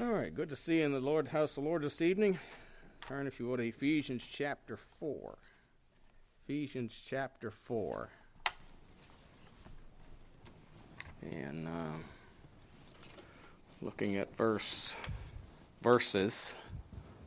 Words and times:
All 0.00 0.06
right, 0.06 0.32
good 0.32 0.48
to 0.50 0.54
see 0.54 0.78
you 0.78 0.84
in 0.84 0.92
the 0.92 1.00
Lord 1.00 1.26
house 1.26 1.56
of 1.56 1.64
the 1.64 1.68
Lord 1.68 1.82
this 1.82 2.00
evening. 2.00 2.38
Turn, 3.08 3.26
if 3.26 3.40
you 3.40 3.48
would, 3.48 3.56
to 3.56 3.66
Ephesians 3.66 4.24
chapter 4.24 4.76
4. 4.76 5.36
Ephesians 6.44 7.02
chapter 7.04 7.50
4. 7.50 8.08
And 11.32 11.66
um, 11.66 12.04
looking 13.82 14.18
at 14.18 14.36
verse 14.36 14.94
verses 15.82 16.54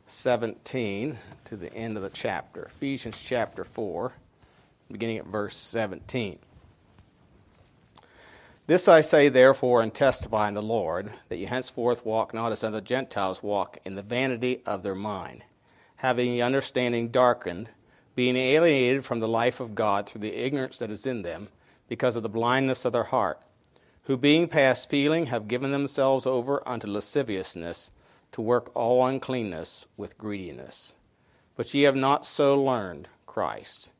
17 0.06 1.18
to 1.44 1.56
the 1.58 1.74
end 1.74 1.98
of 1.98 2.02
the 2.02 2.08
chapter. 2.08 2.70
Ephesians 2.74 3.18
chapter 3.22 3.64
4, 3.64 4.14
beginning 4.90 5.18
at 5.18 5.26
verse 5.26 5.58
17. 5.58 6.38
This 8.72 8.88
I 8.88 9.02
say, 9.02 9.28
therefore, 9.28 9.82
and 9.82 9.92
testify 9.92 10.48
in 10.48 10.54
the 10.54 10.62
Lord, 10.62 11.10
that 11.28 11.36
you 11.36 11.46
henceforth 11.46 12.06
walk 12.06 12.32
not 12.32 12.52
as 12.52 12.64
other 12.64 12.80
Gentiles 12.80 13.42
walk, 13.42 13.76
in 13.84 13.96
the 13.96 14.02
vanity 14.02 14.62
of 14.64 14.82
their 14.82 14.94
mind, 14.94 15.42
having 15.96 16.32
the 16.32 16.40
understanding 16.40 17.08
darkened, 17.08 17.68
being 18.14 18.34
alienated 18.34 19.04
from 19.04 19.20
the 19.20 19.28
life 19.28 19.60
of 19.60 19.74
God 19.74 20.06
through 20.06 20.22
the 20.22 20.34
ignorance 20.34 20.78
that 20.78 20.90
is 20.90 21.06
in 21.06 21.20
them, 21.20 21.48
because 21.86 22.16
of 22.16 22.22
the 22.22 22.30
blindness 22.30 22.86
of 22.86 22.94
their 22.94 23.04
heart, 23.04 23.42
who 24.04 24.16
being 24.16 24.48
past 24.48 24.88
feeling 24.88 25.26
have 25.26 25.48
given 25.48 25.70
themselves 25.70 26.24
over 26.24 26.66
unto 26.66 26.86
lasciviousness, 26.86 27.90
to 28.32 28.40
work 28.40 28.74
all 28.74 29.06
uncleanness 29.06 29.86
with 29.98 30.16
greediness. 30.16 30.94
But 31.56 31.74
ye 31.74 31.82
have 31.82 31.94
not 31.94 32.24
so 32.24 32.58
learned 32.58 33.08
Christ. 33.26 33.92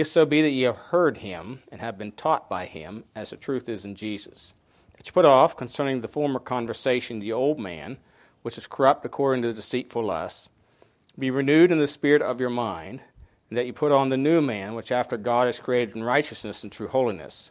If 0.00 0.06
so 0.06 0.24
be 0.24 0.42
that 0.42 0.50
ye 0.50 0.62
have 0.62 0.76
heard 0.76 1.18
him, 1.18 1.62
and 1.72 1.80
have 1.80 1.98
been 1.98 2.12
taught 2.12 2.48
by 2.48 2.66
him, 2.66 3.02
as 3.16 3.30
the 3.30 3.36
truth 3.36 3.68
is 3.68 3.84
in 3.84 3.96
Jesus, 3.96 4.54
that 4.96 5.06
you 5.06 5.12
put 5.12 5.24
off 5.24 5.56
concerning 5.56 6.02
the 6.02 6.08
former 6.08 6.38
conversation 6.38 7.18
the 7.18 7.32
old 7.32 7.58
man, 7.58 7.98
which 8.42 8.56
is 8.56 8.68
corrupt 8.68 9.04
according 9.04 9.42
to 9.42 9.48
the 9.48 9.54
deceitful 9.54 10.04
lusts, 10.04 10.50
be 11.18 11.32
renewed 11.32 11.72
in 11.72 11.80
the 11.80 11.88
spirit 11.88 12.22
of 12.22 12.40
your 12.40 12.50
mind, 12.50 13.00
and 13.50 13.58
that 13.58 13.66
you 13.66 13.72
put 13.72 13.90
on 13.90 14.08
the 14.08 14.16
new 14.16 14.40
man, 14.40 14.74
which 14.74 14.92
after 14.92 15.16
God 15.16 15.48
is 15.48 15.58
created 15.58 15.96
in 15.96 16.04
righteousness 16.04 16.62
and 16.62 16.70
true 16.70 16.88
holiness. 16.88 17.50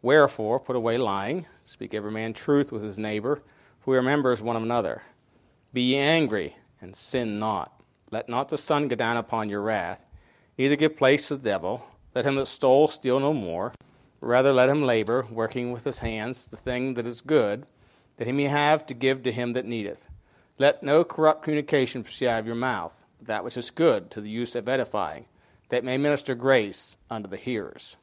Wherefore, 0.00 0.60
put 0.60 0.76
away 0.76 0.96
lying, 0.96 1.46
speak 1.64 1.92
every 1.92 2.12
man 2.12 2.32
truth 2.34 2.70
with 2.70 2.84
his 2.84 2.98
neighbor, 2.98 3.42
for 3.80 3.90
we 3.90 3.96
are 3.96 4.02
members 4.02 4.40
one 4.40 4.54
of 4.54 4.62
another. 4.62 5.02
Be 5.72 5.82
ye 5.82 5.96
angry, 5.96 6.56
and 6.80 6.94
sin 6.94 7.40
not. 7.40 7.82
Let 8.12 8.28
not 8.28 8.48
the 8.48 8.58
sun 8.58 8.86
go 8.86 8.94
down 8.94 9.16
upon 9.16 9.48
your 9.48 9.62
wrath. 9.62 10.06
Neither 10.56 10.76
give 10.76 10.96
place 10.96 11.28
to 11.28 11.36
the 11.36 11.42
devil. 11.42 11.86
Let 12.14 12.26
him 12.26 12.34
that 12.36 12.46
stole 12.46 12.88
steal 12.88 13.20
no 13.20 13.32
more. 13.32 13.72
Rather 14.20 14.52
let 14.52 14.68
him 14.68 14.82
labor, 14.82 15.26
working 15.30 15.72
with 15.72 15.84
his 15.84 16.00
hands 16.00 16.46
the 16.46 16.56
thing 16.56 16.94
that 16.94 17.06
is 17.06 17.20
good, 17.20 17.66
that 18.16 18.26
he 18.26 18.32
may 18.32 18.44
have 18.44 18.84
to 18.86 18.94
give 18.94 19.22
to 19.22 19.32
him 19.32 19.54
that 19.54 19.64
needeth. 19.64 20.06
Let 20.58 20.82
no 20.82 21.04
corrupt 21.04 21.42
communication 21.42 22.02
proceed 22.02 22.28
out 22.28 22.40
of 22.40 22.46
your 22.46 22.54
mouth, 22.54 23.06
but 23.18 23.28
that 23.28 23.44
which 23.44 23.56
is 23.56 23.70
good 23.70 24.10
to 24.10 24.20
the 24.20 24.28
use 24.28 24.54
of 24.54 24.68
edifying, 24.68 25.24
that 25.70 25.84
may 25.84 25.96
minister 25.96 26.34
grace 26.34 26.98
unto 27.08 27.28
the 27.28 27.38
hearers. 27.38 27.96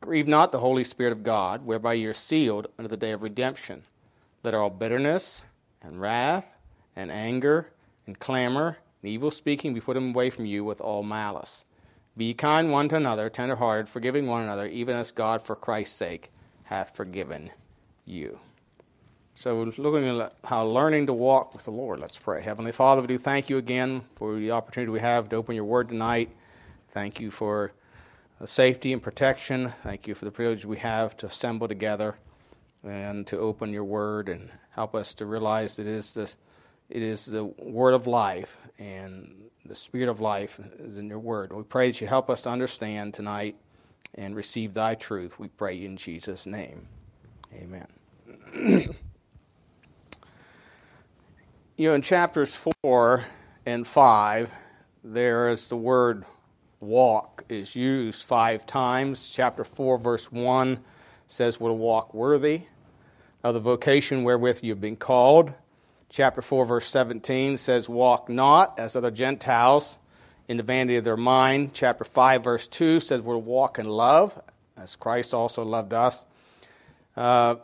Grieve 0.00 0.28
not 0.28 0.52
the 0.52 0.60
Holy 0.60 0.84
Spirit 0.84 1.12
of 1.12 1.22
God, 1.22 1.66
whereby 1.66 1.94
ye 1.94 2.06
are 2.06 2.14
sealed 2.14 2.68
unto 2.78 2.88
the 2.88 2.96
day 2.96 3.12
of 3.12 3.22
redemption. 3.22 3.82
Let 4.42 4.54
all 4.54 4.70
bitterness 4.70 5.44
and 5.82 6.00
wrath 6.00 6.52
and 6.96 7.10
anger 7.10 7.68
and 8.06 8.18
clamor 8.18 8.78
and 9.02 9.10
evil 9.10 9.30
speaking 9.30 9.74
be 9.74 9.80
put 9.80 9.96
away 9.96 10.30
from 10.30 10.46
you 10.46 10.64
with 10.64 10.80
all 10.80 11.02
malice. 11.02 11.64
Be 12.16 12.32
kind 12.34 12.70
one 12.70 12.88
to 12.90 12.96
another, 12.96 13.28
tenderhearted, 13.28 13.88
forgiving 13.88 14.26
one 14.26 14.42
another, 14.42 14.66
even 14.66 14.96
as 14.96 15.10
God 15.10 15.42
for 15.42 15.56
Christ's 15.56 15.96
sake 15.96 16.30
hath 16.66 16.94
forgiven 16.94 17.50
you. 18.04 18.38
So, 19.34 19.62
looking 19.78 20.20
at 20.20 20.32
how 20.44 20.64
learning 20.64 21.06
to 21.06 21.12
walk 21.12 21.54
with 21.54 21.64
the 21.64 21.72
Lord, 21.72 22.00
let's 22.00 22.16
pray. 22.16 22.40
Heavenly 22.40 22.70
Father, 22.70 23.00
we 23.00 23.08
do 23.08 23.18
thank 23.18 23.50
you 23.50 23.58
again 23.58 24.02
for 24.14 24.36
the 24.36 24.52
opportunity 24.52 24.92
we 24.92 25.00
have 25.00 25.28
to 25.30 25.36
open 25.36 25.56
your 25.56 25.64
word 25.64 25.88
tonight. 25.88 26.30
Thank 26.92 27.18
you 27.18 27.32
for 27.32 27.72
safety 28.46 28.92
and 28.92 29.02
protection. 29.02 29.72
Thank 29.82 30.06
you 30.06 30.14
for 30.14 30.24
the 30.24 30.30
privilege 30.30 30.64
we 30.64 30.78
have 30.78 31.16
to 31.16 31.26
assemble 31.26 31.66
together 31.66 32.14
and 32.84 33.26
to 33.26 33.38
open 33.38 33.72
your 33.72 33.84
word 33.84 34.28
and 34.28 34.50
help 34.70 34.94
us 34.94 35.14
to 35.14 35.26
realize 35.26 35.76
that 35.76 35.86
it 35.86 35.94
is 35.94 36.12
the, 36.12 36.32
it 36.90 37.02
is 37.02 37.26
the 37.26 37.44
word 37.44 37.94
of 37.94 38.06
life 38.06 38.56
and 38.78 39.34
the 39.64 39.74
spirit 39.74 40.08
of 40.08 40.20
life 40.20 40.60
is 40.78 40.98
in 40.98 41.08
your 41.08 41.18
word. 41.18 41.52
We 41.52 41.62
pray 41.62 41.90
that 41.90 42.00
you 42.00 42.06
help 42.06 42.28
us 42.28 42.42
to 42.42 42.50
understand 42.50 43.14
tonight 43.14 43.56
and 44.14 44.36
receive 44.36 44.74
thy 44.74 44.94
truth. 44.94 45.38
We 45.38 45.48
pray 45.48 45.84
in 45.84 45.96
Jesus' 45.96 46.46
name. 46.46 46.86
Amen. 47.54 47.86
you 51.76 51.88
know, 51.88 51.94
in 51.94 52.02
chapters 52.02 52.54
4 52.82 53.24
and 53.66 53.86
5, 53.86 54.52
there 55.02 55.48
is 55.48 55.68
the 55.68 55.76
word 55.76 56.24
walk 56.80 57.44
is 57.48 57.74
used 57.74 58.24
five 58.24 58.66
times. 58.66 59.28
Chapter 59.28 59.64
4, 59.64 59.98
verse 59.98 60.30
1 60.30 60.78
says 61.26 61.58
we're 61.58 61.72
walk 61.72 62.12
worthy 62.14 62.62
of 63.42 63.54
the 63.54 63.60
vocation 63.60 64.22
wherewith 64.24 64.60
you've 64.62 64.80
been 64.80 64.96
called. 64.96 65.52
Chapter 66.14 66.42
4, 66.42 66.64
verse 66.64 66.86
17 66.90 67.56
says, 67.56 67.88
Walk 67.88 68.28
not 68.28 68.78
as 68.78 68.94
other 68.94 69.10
Gentiles 69.10 69.98
in 70.46 70.58
the 70.58 70.62
vanity 70.62 70.96
of 70.96 71.02
their 71.02 71.16
mind. 71.16 71.74
Chapter 71.74 72.04
5, 72.04 72.44
verse 72.44 72.68
2 72.68 73.00
says, 73.00 73.20
We're 73.20 73.34
to 73.34 73.40
walk 73.40 73.80
in 73.80 73.88
love, 73.88 74.40
as 74.76 74.94
Christ 74.94 75.34
also 75.34 75.64
loved 75.64 75.92
us. 75.92 76.24
Uh, 77.16 77.56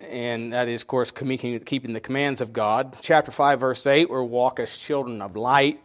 and 0.00 0.52
that 0.52 0.68
is, 0.68 0.82
of 0.82 0.86
course, 0.86 1.10
keeping 1.10 1.94
the 1.94 2.00
commands 2.00 2.42
of 2.42 2.52
God. 2.52 2.94
Chapter 3.00 3.32
5, 3.32 3.60
verse 3.60 3.86
8, 3.86 4.10
we're 4.10 4.22
walk 4.22 4.60
as 4.60 4.76
children 4.76 5.22
of 5.22 5.34
light. 5.34 5.80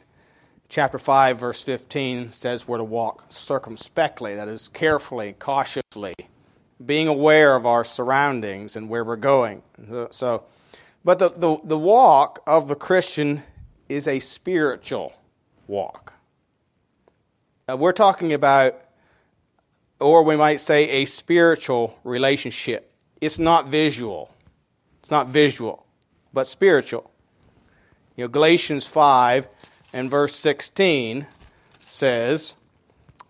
Chapter 0.67 0.99
5, 0.99 1.37
verse 1.37 1.63
15 1.63 2.33
says 2.33 2.67
we're 2.67 2.79
to 2.79 2.83
walk 2.83 3.27
circumspectly, 3.29 4.35
that 4.35 4.49
is, 4.49 4.67
carefully, 4.67 5.37
cautiously, 5.39 6.15
being 6.85 7.07
aware 7.07 7.55
of 7.55 7.65
our 7.65 7.85
surroundings 7.85 8.75
and 8.75 8.89
where 8.89 9.05
we're 9.05 9.15
going. 9.15 9.61
So, 10.11 10.43
but 11.03 11.19
the, 11.19 11.29
the, 11.29 11.57
the 11.63 11.77
walk 11.77 12.41
of 12.47 12.67
the 12.67 12.75
Christian 12.75 13.43
is 13.89 14.07
a 14.07 14.19
spiritual 14.19 15.13
walk. 15.67 16.13
Now, 17.67 17.75
we're 17.75 17.93
talking 17.93 18.33
about, 18.33 18.79
or 19.99 20.23
we 20.23 20.35
might 20.35 20.59
say, 20.59 20.89
a 20.89 21.05
spiritual 21.05 21.97
relationship. 22.03 22.91
It's 23.21 23.39
not 23.39 23.67
visual. 23.67 24.33
It's 25.01 25.11
not 25.11 25.27
visual, 25.27 25.85
but 26.33 26.47
spiritual. 26.47 27.11
You 28.15 28.25
know, 28.25 28.27
Galatians 28.27 28.85
5 28.85 29.47
and 29.93 30.09
verse 30.09 30.35
16 30.35 31.25
says, 31.85 32.53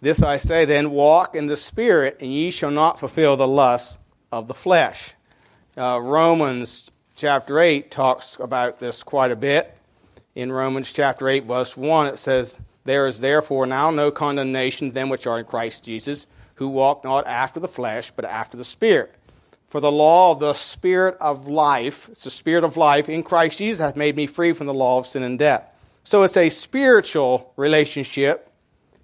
This 0.02 0.22
I 0.22 0.38
say 0.38 0.66
then, 0.66 0.92
walk 0.92 1.36
in 1.36 1.48
the 1.48 1.58
Spirit, 1.58 2.18
and 2.20 2.34
ye 2.34 2.52
shall 2.52 2.72
not 2.72 3.00
fulfill 3.00 3.38
the 3.38 3.48
lusts 3.48 3.98
of 4.32 4.48
the 4.48 4.54
flesh. 4.54 5.14
Uh, 5.78 6.00
Romans 6.02 6.92
chapter 7.16 7.60
8 7.60 7.92
talks 7.92 8.40
about 8.40 8.80
this 8.80 9.04
quite 9.04 9.32
a 9.32 9.36
bit. 9.36 9.76
In 10.36 10.52
Romans 10.52 10.92
chapter 10.92 11.30
8, 11.30 11.46
verse 11.46 11.78
1, 11.78 12.08
it 12.08 12.18
says, 12.18 12.58
There 12.86 13.08
is 13.08 13.20
therefore 13.20 13.66
now 13.66 13.92
no 13.92 14.12
condemnation 14.12 14.90
to 14.90 14.94
them 14.94 15.10
which 15.10 15.28
are 15.28 15.40
in 15.40 15.46
Christ 15.46 15.84
Jesus, 15.84 16.26
who 16.56 16.68
walk 16.68 17.04
not 17.04 17.28
after 17.28 17.60
the 17.60 17.68
flesh, 17.68 18.12
but 18.12 18.26
after 18.26 18.58
the 18.58 18.66
Spirit. 18.66 19.14
For 19.68 19.80
the 19.80 19.92
law 19.92 20.32
of 20.32 20.40
the 20.40 20.54
Spirit 20.54 21.18
of 21.20 21.48
life, 21.48 22.10
it's 22.10 22.24
the 22.24 22.32
Spirit 22.32 22.64
of 22.64 22.78
life 22.78 23.10
in 23.10 23.24
Christ 23.24 23.58
Jesus 23.60 23.80
hath 23.80 23.96
made 23.96 24.16
me 24.16 24.28
free 24.28 24.54
from 24.54 24.68
the 24.68 24.74
law 24.74 25.00
of 25.00 25.08
sin 25.08 25.24
and 25.24 25.38
death. 25.38 25.68
So 26.04 26.24
it's 26.24 26.38
a 26.38 26.50
spiritual 26.50 27.54
relationship. 27.56 28.52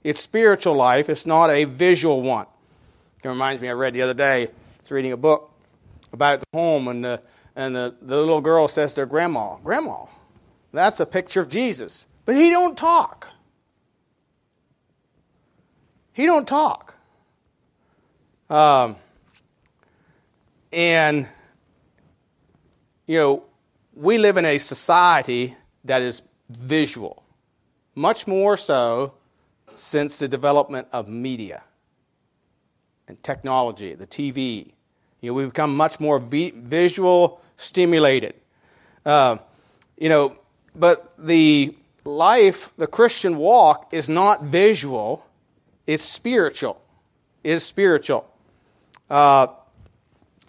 It's 0.04 0.20
spiritual 0.20 0.76
life. 0.76 1.10
It's 1.10 1.26
not 1.26 1.50
a 1.50 1.66
visual 1.66 2.22
one. 2.22 2.46
It 3.24 3.28
reminds 3.28 3.62
me, 3.62 3.70
I 3.70 3.74
read 3.74 3.94
the 3.94 4.02
other 4.02 4.14
day, 4.14 4.44
I 4.44 4.50
was 4.82 4.92
reading 4.92 5.12
a 5.12 5.18
book 5.18 5.52
about 6.14 6.40
the 6.40 6.46
home, 6.54 6.88
and 6.88 7.04
the 7.04 7.22
and 7.60 7.76
the, 7.76 7.94
the 8.02 8.16
little 8.16 8.40
girl 8.40 8.70
says 8.70 8.94
to 8.94 9.02
her 9.02 9.06
grandma, 9.06 9.58
Grandma, 9.58 10.06
that's 10.72 11.02
a 11.02 11.06
picture 11.06 11.42
of 11.42 11.50
Jesus. 11.50 12.08
But 12.24 12.38
he 12.38 12.50
don't 12.52 12.78
talk. 12.78 13.28
He 16.14 16.26
don't 16.26 16.48
talk. 16.48 16.96
Um, 18.50 18.96
and, 20.72 21.28
you 23.08 23.18
know, 23.18 23.44
we 23.94 24.18
live 24.18 24.38
in 24.38 24.46
a 24.46 24.58
society 24.58 25.58
that 25.84 26.02
is 26.02 26.22
visual, 26.50 27.24
much 27.94 28.26
more 28.26 28.56
so 28.56 29.16
since 29.76 30.18
the 30.18 30.30
development 30.30 30.88
of 30.94 31.10
media 31.10 31.64
and 33.10 33.22
technology, 33.22 33.96
the 33.96 34.08
TV. 34.08 34.72
You 35.20 35.32
know, 35.32 35.34
we've 35.34 35.50
become 35.50 35.76
much 35.76 36.00
more 36.00 36.20
vi- 36.20 36.54
visual 36.56 37.42
stimulated. 37.60 38.34
Uh, 39.06 39.38
you 39.98 40.10
know, 40.10 40.36
but 40.76 41.14
the 41.18 41.76
life, 42.06 42.72
the 42.78 42.88
Christian 42.88 43.38
walk, 43.38 43.94
is 43.94 44.10
not 44.10 44.44
visual, 44.44 45.26
it's 45.86 46.04
spiritual. 46.04 46.82
It's 47.44 47.66
spiritual. 47.66 48.30
Uh, 49.10 49.48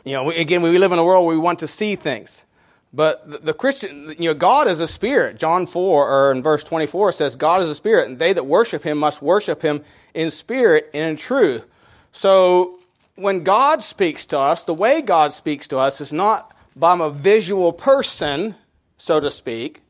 you 0.04 0.12
know, 0.12 0.30
again, 0.30 0.62
we 0.62 0.76
live 0.78 0.92
in 0.92 0.98
a 0.98 1.04
world 1.04 1.26
where 1.26 1.36
we 1.36 1.40
want 1.40 1.58
to 1.60 1.68
see 1.68 1.96
things. 1.96 2.44
But 2.92 3.30
the, 3.30 3.38
the, 3.38 3.54
Christian, 3.54 4.14
you 4.18 4.30
know, 4.30 4.34
God 4.34 4.68
is 4.68 4.80
a 4.80 4.88
spirit. 4.88 5.38
John 5.38 5.66
4, 5.66 6.10
or 6.10 6.32
in 6.32 6.42
verse 6.42 6.64
24 6.64 7.12
says, 7.12 7.36
God 7.36 7.62
is 7.62 7.70
a 7.70 7.74
spirit, 7.74 8.08
and 8.08 8.18
they 8.18 8.32
that 8.32 8.46
worship 8.46 8.82
him 8.82 8.98
must 8.98 9.22
worship 9.22 9.62
him 9.62 9.84
in 10.12 10.30
spirit 10.30 10.90
and 10.92 11.12
in 11.12 11.16
truth. 11.16 11.66
So 12.12 12.80
when 13.14 13.44
God 13.44 13.82
speaks 13.82 14.26
to 14.26 14.38
us, 14.38 14.64
the 14.64 14.74
way 14.74 15.02
God 15.02 15.32
speaks 15.32 15.68
to 15.68 15.78
us 15.78 16.00
is 16.00 16.12
not 16.12 16.54
by 16.76 16.98
a 16.98 17.10
visual 17.10 17.72
person, 17.72 18.54
so 18.96 19.20
to 19.20 19.30
speak, 19.30 19.82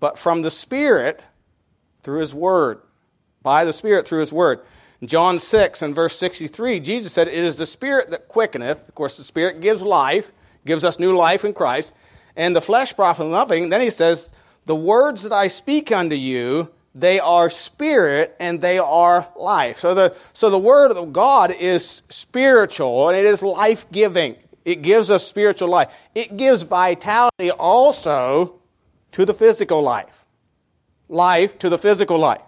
but 0.00 0.18
from 0.18 0.42
the 0.42 0.50
Spirit 0.50 1.24
through 2.02 2.20
His 2.20 2.34
Word. 2.34 2.80
By 3.42 3.64
the 3.64 3.72
Spirit 3.72 4.06
through 4.06 4.20
His 4.20 4.32
Word. 4.32 4.60
John 5.04 5.38
6 5.38 5.82
and 5.82 5.94
verse 5.94 6.16
63, 6.16 6.80
Jesus 6.80 7.12
said, 7.12 7.28
It 7.28 7.34
is 7.34 7.56
the 7.56 7.66
Spirit 7.66 8.10
that 8.10 8.28
quickeneth. 8.28 8.88
Of 8.88 8.94
course, 8.94 9.16
the 9.16 9.24
Spirit 9.24 9.60
gives 9.60 9.82
life, 9.82 10.32
gives 10.64 10.84
us 10.84 10.98
new 10.98 11.16
life 11.16 11.44
in 11.44 11.54
Christ. 11.54 11.92
And 12.36 12.54
the 12.54 12.60
flesh 12.60 12.94
profit 12.94 13.26
nothing. 13.26 13.68
Then 13.68 13.80
he 13.80 13.90
says, 13.90 14.28
The 14.66 14.76
words 14.76 15.22
that 15.22 15.32
I 15.32 15.48
speak 15.48 15.90
unto 15.92 16.14
you, 16.14 16.70
they 16.94 17.20
are 17.20 17.50
spirit 17.50 18.34
and 18.40 18.60
they 18.60 18.78
are 18.78 19.28
life. 19.36 19.78
So 19.80 19.94
the, 19.94 20.14
so 20.32 20.50
the 20.50 20.58
word 20.58 20.90
of 20.90 21.12
God 21.12 21.52
is 21.52 22.02
spiritual 22.08 23.08
and 23.08 23.16
it 23.16 23.24
is 23.24 23.42
life 23.42 23.86
giving. 23.92 24.36
It 24.68 24.82
gives 24.82 25.08
us 25.08 25.26
spiritual 25.26 25.68
life. 25.68 25.90
It 26.14 26.36
gives 26.36 26.60
vitality 26.60 27.50
also 27.50 28.60
to 29.12 29.24
the 29.24 29.32
physical 29.32 29.80
life. 29.80 30.26
Life 31.08 31.58
to 31.60 31.70
the 31.70 31.78
physical 31.78 32.18
life. 32.18 32.42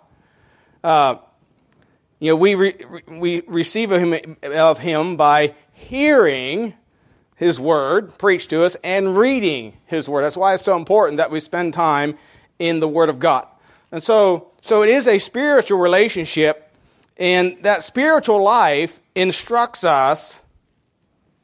Uh, 0.84 1.16
you 2.18 2.32
know, 2.32 2.36
we, 2.36 2.56
re, 2.56 2.74
we 3.08 3.40
receive 3.46 3.90
of 3.90 4.02
him, 4.02 4.36
of 4.42 4.78
him 4.80 5.16
by 5.16 5.54
hearing 5.72 6.74
his 7.36 7.58
word 7.58 8.18
preached 8.18 8.50
to 8.50 8.64
us 8.64 8.76
and 8.84 9.16
reading 9.16 9.78
his 9.86 10.06
word. 10.06 10.20
That's 10.20 10.36
why 10.36 10.52
it's 10.52 10.62
so 10.62 10.76
important 10.76 11.16
that 11.16 11.30
we 11.30 11.40
spend 11.40 11.72
time 11.72 12.18
in 12.58 12.80
the 12.80 12.88
word 12.88 13.08
of 13.08 13.18
God. 13.18 13.46
And 13.90 14.02
so, 14.02 14.52
so 14.60 14.82
it 14.82 14.90
is 14.90 15.06
a 15.06 15.18
spiritual 15.18 15.78
relationship, 15.78 16.70
and 17.16 17.56
that 17.62 17.82
spiritual 17.82 18.42
life 18.42 19.00
instructs 19.14 19.84
us 19.84 20.39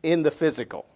in 0.07 0.23
the 0.23 0.31
physical. 0.31 0.87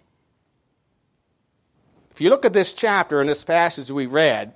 If 2.12 2.20
you 2.20 2.30
look 2.30 2.44
at 2.44 2.52
this 2.52 2.72
chapter 2.72 3.20
and 3.20 3.28
this 3.28 3.44
passage 3.44 3.90
we 3.90 4.06
read, 4.06 4.54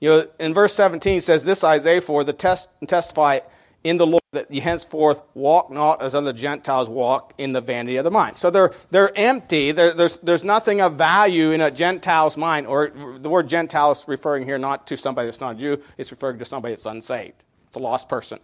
you 0.00 0.08
know, 0.08 0.26
in 0.38 0.54
verse 0.54 0.74
17 0.74 1.20
says, 1.20 1.44
This 1.44 1.64
Isaiah 1.64 2.00
for 2.00 2.24
the 2.24 2.32
test 2.32 2.68
testify 2.86 3.40
in 3.82 3.96
the 3.96 4.06
Lord 4.06 4.22
that 4.32 4.50
ye 4.50 4.60
henceforth 4.60 5.20
walk 5.34 5.70
not 5.70 6.02
as 6.02 6.14
other 6.14 6.32
Gentiles 6.32 6.88
walk 6.88 7.34
in 7.38 7.52
the 7.52 7.60
vanity 7.60 7.96
of 7.96 8.04
the 8.04 8.10
mind. 8.10 8.38
So 8.38 8.50
they're, 8.50 8.72
they're 8.90 9.16
empty. 9.16 9.72
They're, 9.72 9.92
there's, 9.92 10.18
there's 10.18 10.44
nothing 10.44 10.80
of 10.80 10.94
value 10.94 11.52
in 11.52 11.60
a 11.60 11.70
Gentile's 11.70 12.36
mind, 12.36 12.66
or 12.66 12.90
the 13.18 13.30
word 13.30 13.48
Gentile 13.48 13.92
is 13.92 14.04
referring 14.06 14.44
here 14.44 14.58
not 14.58 14.86
to 14.88 14.96
somebody 14.96 15.26
that's 15.26 15.40
not 15.40 15.56
a 15.56 15.58
Jew, 15.58 15.82
it's 15.98 16.10
referring 16.10 16.38
to 16.38 16.44
somebody 16.44 16.74
that's 16.74 16.86
unsaved. 16.86 17.42
It's 17.66 17.76
a 17.76 17.80
lost 17.80 18.08
person. 18.08 18.38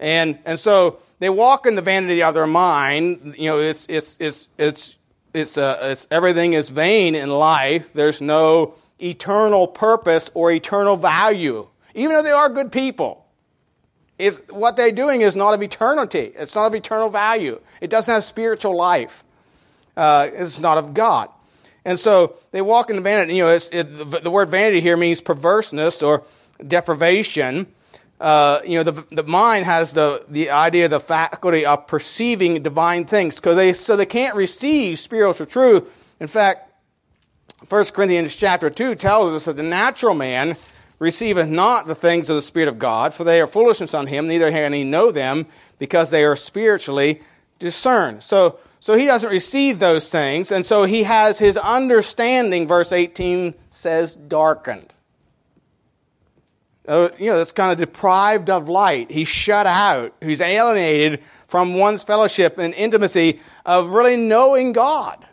And, 0.00 0.38
and 0.46 0.58
so 0.58 0.98
they 1.18 1.28
walk 1.28 1.66
in 1.66 1.76
the 1.76 1.82
vanity 1.82 2.22
of 2.22 2.34
their 2.34 2.46
mind. 2.46 3.34
You 3.38 3.50
know, 3.50 3.58
it's, 3.60 3.86
it's, 3.88 4.16
it's, 4.18 4.48
it's, 4.58 4.98
it's, 5.32 5.56
uh, 5.56 5.78
it's 5.82 6.08
everything 6.10 6.54
is 6.54 6.70
vain 6.70 7.14
in 7.14 7.28
life. 7.28 7.92
There's 7.92 8.20
no 8.20 8.74
eternal 8.98 9.68
purpose 9.68 10.30
or 10.34 10.50
eternal 10.50 10.96
value, 10.96 11.68
even 11.94 12.14
though 12.16 12.22
they 12.22 12.30
are 12.32 12.48
good 12.48 12.72
people. 12.72 13.26
Is 14.18 14.42
what 14.50 14.76
they're 14.76 14.92
doing 14.92 15.22
is 15.22 15.36
not 15.36 15.54
of 15.54 15.62
eternity. 15.62 16.32
It's 16.36 16.54
not 16.54 16.66
of 16.66 16.74
eternal 16.74 17.08
value. 17.08 17.60
It 17.80 17.88
doesn't 17.88 18.12
have 18.12 18.24
spiritual 18.24 18.76
life. 18.76 19.24
Uh, 19.96 20.28
it's 20.32 20.58
not 20.58 20.76
of 20.76 20.92
God. 20.92 21.30
And 21.86 21.98
so 21.98 22.36
they 22.50 22.60
walk 22.60 22.90
in 22.90 22.96
the 22.96 23.02
vanity. 23.02 23.36
You 23.36 23.44
know, 23.44 23.50
it, 23.50 24.22
the 24.22 24.30
word 24.30 24.50
vanity 24.50 24.82
here 24.82 24.98
means 24.98 25.22
perverseness 25.22 26.02
or 26.02 26.24
deprivation 26.66 27.66
uh, 28.20 28.60
you 28.66 28.76
know, 28.76 28.82
the, 28.82 29.04
the 29.14 29.22
mind 29.22 29.64
has 29.64 29.94
the, 29.94 30.24
the 30.28 30.50
idea, 30.50 30.88
the 30.88 31.00
faculty 31.00 31.64
of 31.64 31.86
perceiving 31.86 32.62
divine 32.62 33.06
things. 33.06 33.40
Cause 33.40 33.56
they, 33.56 33.72
so 33.72 33.96
they 33.96 34.06
can't 34.06 34.36
receive 34.36 34.98
spiritual 34.98 35.46
truth. 35.46 35.90
In 36.20 36.28
fact, 36.28 36.70
1 37.68 37.84
Corinthians 37.86 38.36
chapter 38.36 38.68
2 38.68 38.94
tells 38.94 39.32
us 39.32 39.46
that 39.46 39.56
the 39.56 39.62
natural 39.62 40.14
man 40.14 40.54
receiveth 40.98 41.48
not 41.48 41.86
the 41.86 41.94
things 41.94 42.28
of 42.28 42.36
the 42.36 42.42
Spirit 42.42 42.68
of 42.68 42.78
God, 42.78 43.14
for 43.14 43.24
they 43.24 43.40
are 43.40 43.46
foolishness 43.46 43.94
on 43.94 44.06
him, 44.06 44.26
neither 44.26 44.50
can 44.50 44.74
he 44.74 44.84
know 44.84 45.10
them, 45.10 45.46
because 45.78 46.10
they 46.10 46.22
are 46.22 46.36
spiritually 46.36 47.22
discerned. 47.58 48.22
So, 48.22 48.58
so 48.80 48.98
he 48.98 49.06
doesn't 49.06 49.30
receive 49.30 49.78
those 49.78 50.10
things, 50.10 50.52
and 50.52 50.66
so 50.66 50.84
he 50.84 51.04
has 51.04 51.38
his 51.38 51.56
understanding, 51.56 52.68
verse 52.68 52.92
18 52.92 53.54
says, 53.70 54.14
darkened 54.14 54.92
Uh, 56.90 57.08
you 57.20 57.30
know, 57.30 57.38
that's 57.38 57.52
kind 57.52 57.70
of 57.70 57.78
deprived 57.78 58.50
of 58.50 58.68
light. 58.68 59.12
He's 59.12 59.28
shut 59.28 59.64
out. 59.64 60.12
He's 60.20 60.40
alienated 60.40 61.22
from 61.46 61.74
one's 61.74 62.02
fellowship 62.02 62.58
and 62.58 62.74
intimacy 62.74 63.38
of 63.64 63.90
really 63.90 64.16
knowing 64.16 64.72
God 64.72 65.24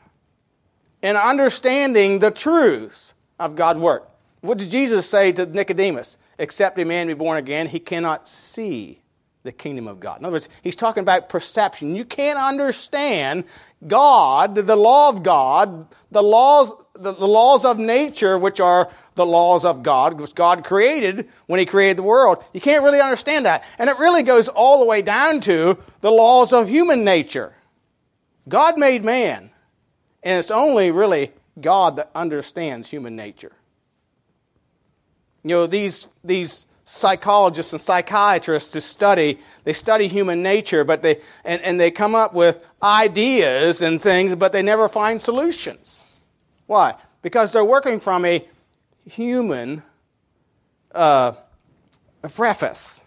and 1.01 1.17
understanding 1.17 2.19
the 2.19 2.29
truths 2.29 3.15
of 3.39 3.55
God's 3.55 3.79
work. 3.79 4.07
What 4.41 4.59
did 4.59 4.69
Jesus 4.69 5.09
say 5.09 5.31
to 5.31 5.47
Nicodemus? 5.47 6.17
Except 6.37 6.77
a 6.77 6.85
man 6.85 7.07
be 7.07 7.15
born 7.15 7.39
again, 7.39 7.65
he 7.65 7.79
cannot 7.79 8.29
see 8.29 9.01
the 9.41 9.51
kingdom 9.51 9.87
of 9.87 9.99
God. 9.99 10.19
In 10.19 10.25
other 10.25 10.33
words, 10.33 10.49
he's 10.61 10.75
talking 10.75 11.01
about 11.01 11.27
perception. 11.27 11.95
You 11.95 12.05
can't 12.05 12.37
understand 12.37 13.45
God, 13.87 14.53
the 14.53 14.75
law 14.75 15.09
of 15.09 15.23
God, 15.23 15.87
the 16.11 16.21
laws, 16.21 16.71
the, 16.93 17.13
the 17.13 17.27
laws 17.27 17.65
of 17.65 17.79
nature, 17.79 18.37
which 18.37 18.59
are 18.59 18.91
the 19.17 19.25
laws 19.25 19.65
of 19.65 19.83
God, 19.83 20.21
which 20.21 20.33
God 20.33 20.63
created 20.63 21.27
when 21.47 21.59
He 21.59 21.65
created 21.65 21.97
the 21.97 22.03
world. 22.03 22.41
You 22.53 22.61
can't 22.61 22.83
really 22.83 23.01
understand 23.01 23.45
that. 23.45 23.65
And 23.77 23.89
it 23.89 23.99
really 23.99 24.23
goes 24.23 24.47
all 24.47 24.79
the 24.79 24.85
way 24.85 25.01
down 25.01 25.41
to 25.41 25.77
the 25.99 26.11
laws 26.11 26.53
of 26.53 26.69
human 26.69 27.03
nature. 27.03 27.53
God 28.47 28.77
made 28.77 29.03
man, 29.03 29.49
and 30.23 30.39
it's 30.39 30.51
only 30.51 30.91
really 30.91 31.33
God 31.59 31.97
that 31.97 32.09
understands 32.15 32.89
human 32.89 33.17
nature. 33.17 33.51
You 35.43 35.49
know, 35.49 35.67
these, 35.67 36.07
these 36.23 36.65
psychologists 36.85 37.73
and 37.73 37.81
psychiatrists 37.81 38.71
to 38.71 38.81
study, 38.81 39.39
they 39.65 39.73
study 39.73 40.07
human 40.07 40.41
nature, 40.41 40.85
but 40.85 41.01
they, 41.01 41.19
and, 41.43 41.61
and 41.63 41.79
they 41.79 41.91
come 41.91 42.15
up 42.15 42.33
with 42.33 42.65
ideas 42.81 43.81
and 43.81 44.01
things, 44.01 44.35
but 44.35 44.53
they 44.53 44.61
never 44.61 44.87
find 44.87 45.21
solutions. 45.21 46.05
Why? 46.67 46.95
Because 47.21 47.51
they're 47.51 47.65
working 47.65 47.99
from 47.99 48.23
a 48.23 48.47
human 49.07 49.83
uh, 50.93 51.33
preface. 52.33 53.01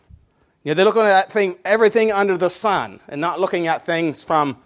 You 0.65 0.71
know, 0.71 0.75
they're 0.75 0.85
looking 0.85 1.03
at 1.03 1.33
thing, 1.33 1.57
everything 1.65 2.13
under 2.13 2.37
the 2.37 2.51
sun 2.51 3.01
and 3.09 3.21
not 3.21 3.41
looking 3.41 3.67
at 3.67 3.87
things 3.87 4.23
from, 4.23 4.59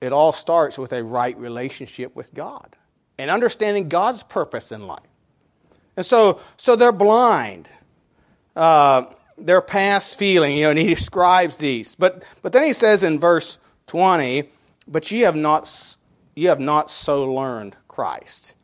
it 0.00 0.12
all 0.12 0.32
starts 0.32 0.78
with 0.78 0.92
a 0.92 1.02
right 1.02 1.36
relationship 1.36 2.16
with 2.16 2.32
God 2.32 2.76
and 3.18 3.30
understanding 3.30 3.88
God's 3.88 4.22
purpose 4.22 4.70
in 4.70 4.86
life. 4.86 5.00
And 5.96 6.06
so, 6.06 6.40
so 6.56 6.76
they're 6.76 6.92
blind. 6.92 7.68
Uh, 8.54 9.06
their 9.36 9.60
past 9.60 10.18
feeling, 10.18 10.56
you 10.56 10.62
know, 10.64 10.70
and 10.70 10.78
he 10.78 10.88
describes 10.94 11.56
these. 11.56 11.94
But, 11.94 12.22
but 12.42 12.52
then 12.52 12.64
he 12.64 12.72
says 12.72 13.02
in 13.02 13.18
verse 13.18 13.58
20, 13.88 14.48
but 14.86 15.10
ye 15.10 15.20
have 15.20 15.36
not, 15.36 15.96
ye 16.36 16.44
have 16.44 16.60
not 16.60 16.90
so 16.90 17.32
learned 17.32 17.76
Christ. 17.88 18.54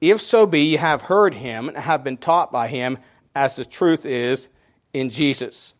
If 0.00 0.20
so 0.20 0.46
be 0.46 0.62
you 0.62 0.78
have 0.78 1.02
heard 1.02 1.34
him 1.34 1.68
and 1.68 1.76
have 1.76 2.04
been 2.04 2.16
taught 2.16 2.52
by 2.52 2.68
him, 2.68 2.98
as 3.34 3.56
the 3.56 3.64
truth 3.64 4.04
is 4.04 4.48
in 4.92 5.10
Jesus. 5.10 5.74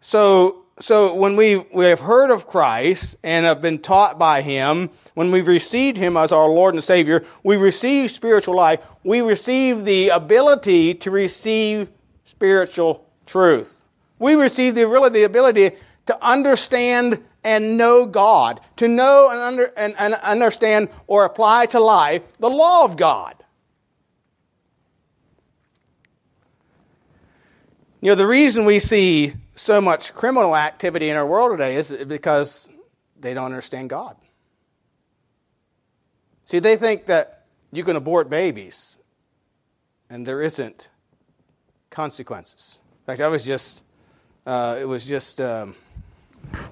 So, 0.00 0.64
so 0.80 1.14
when 1.14 1.36
we, 1.36 1.56
we 1.72 1.84
have 1.84 2.00
heard 2.00 2.30
of 2.30 2.46
Christ 2.46 3.16
and 3.22 3.44
have 3.44 3.60
been 3.60 3.78
taught 3.78 4.18
by 4.18 4.42
him, 4.42 4.90
when 5.14 5.30
we've 5.30 5.46
received 5.46 5.96
him 5.96 6.16
as 6.16 6.32
our 6.32 6.48
Lord 6.48 6.74
and 6.74 6.82
Savior, 6.82 7.24
we 7.42 7.56
receive 7.56 8.10
spiritual 8.10 8.56
life. 8.56 8.80
We 9.04 9.20
receive 9.20 9.84
the 9.84 10.08
ability 10.08 10.94
to 10.94 11.10
receive 11.10 11.88
spiritual 12.24 13.06
truth. 13.26 13.82
We 14.18 14.34
receive 14.34 14.74
the, 14.74 14.88
really 14.88 15.10
the 15.10 15.24
ability 15.24 15.72
to 16.06 16.24
understand 16.24 17.22
and 17.44 17.76
know 17.76 18.06
God, 18.06 18.60
to 18.76 18.88
know 18.88 19.28
and, 19.30 19.40
under, 19.40 19.64
and, 19.76 19.94
and 19.98 20.14
understand 20.14 20.88
or 21.06 21.24
apply 21.24 21.66
to 21.66 21.80
life 21.80 22.22
the 22.38 22.50
law 22.50 22.84
of 22.84 22.96
God. 22.96 23.41
You 28.02 28.08
know, 28.08 28.14
the 28.16 28.26
reason 28.26 28.64
we 28.64 28.80
see 28.80 29.34
so 29.54 29.80
much 29.80 30.12
criminal 30.12 30.56
activity 30.56 31.08
in 31.08 31.16
our 31.16 31.24
world 31.24 31.52
today 31.52 31.76
is 31.76 31.92
because 32.08 32.68
they 33.20 33.32
don't 33.32 33.44
understand 33.44 33.90
God. 33.90 34.16
See, 36.44 36.58
they 36.58 36.74
think 36.74 37.06
that 37.06 37.44
you 37.70 37.84
can 37.84 37.94
abort 37.94 38.28
babies 38.28 38.98
and 40.10 40.26
there 40.26 40.42
isn't 40.42 40.88
consequences. 41.90 42.80
In 43.02 43.06
fact, 43.06 43.20
I 43.20 43.28
was 43.28 43.44
just, 43.44 43.84
uh, 44.46 44.78
it 44.80 44.84
was 44.84 45.06
just, 45.06 45.40
um, 45.40 45.76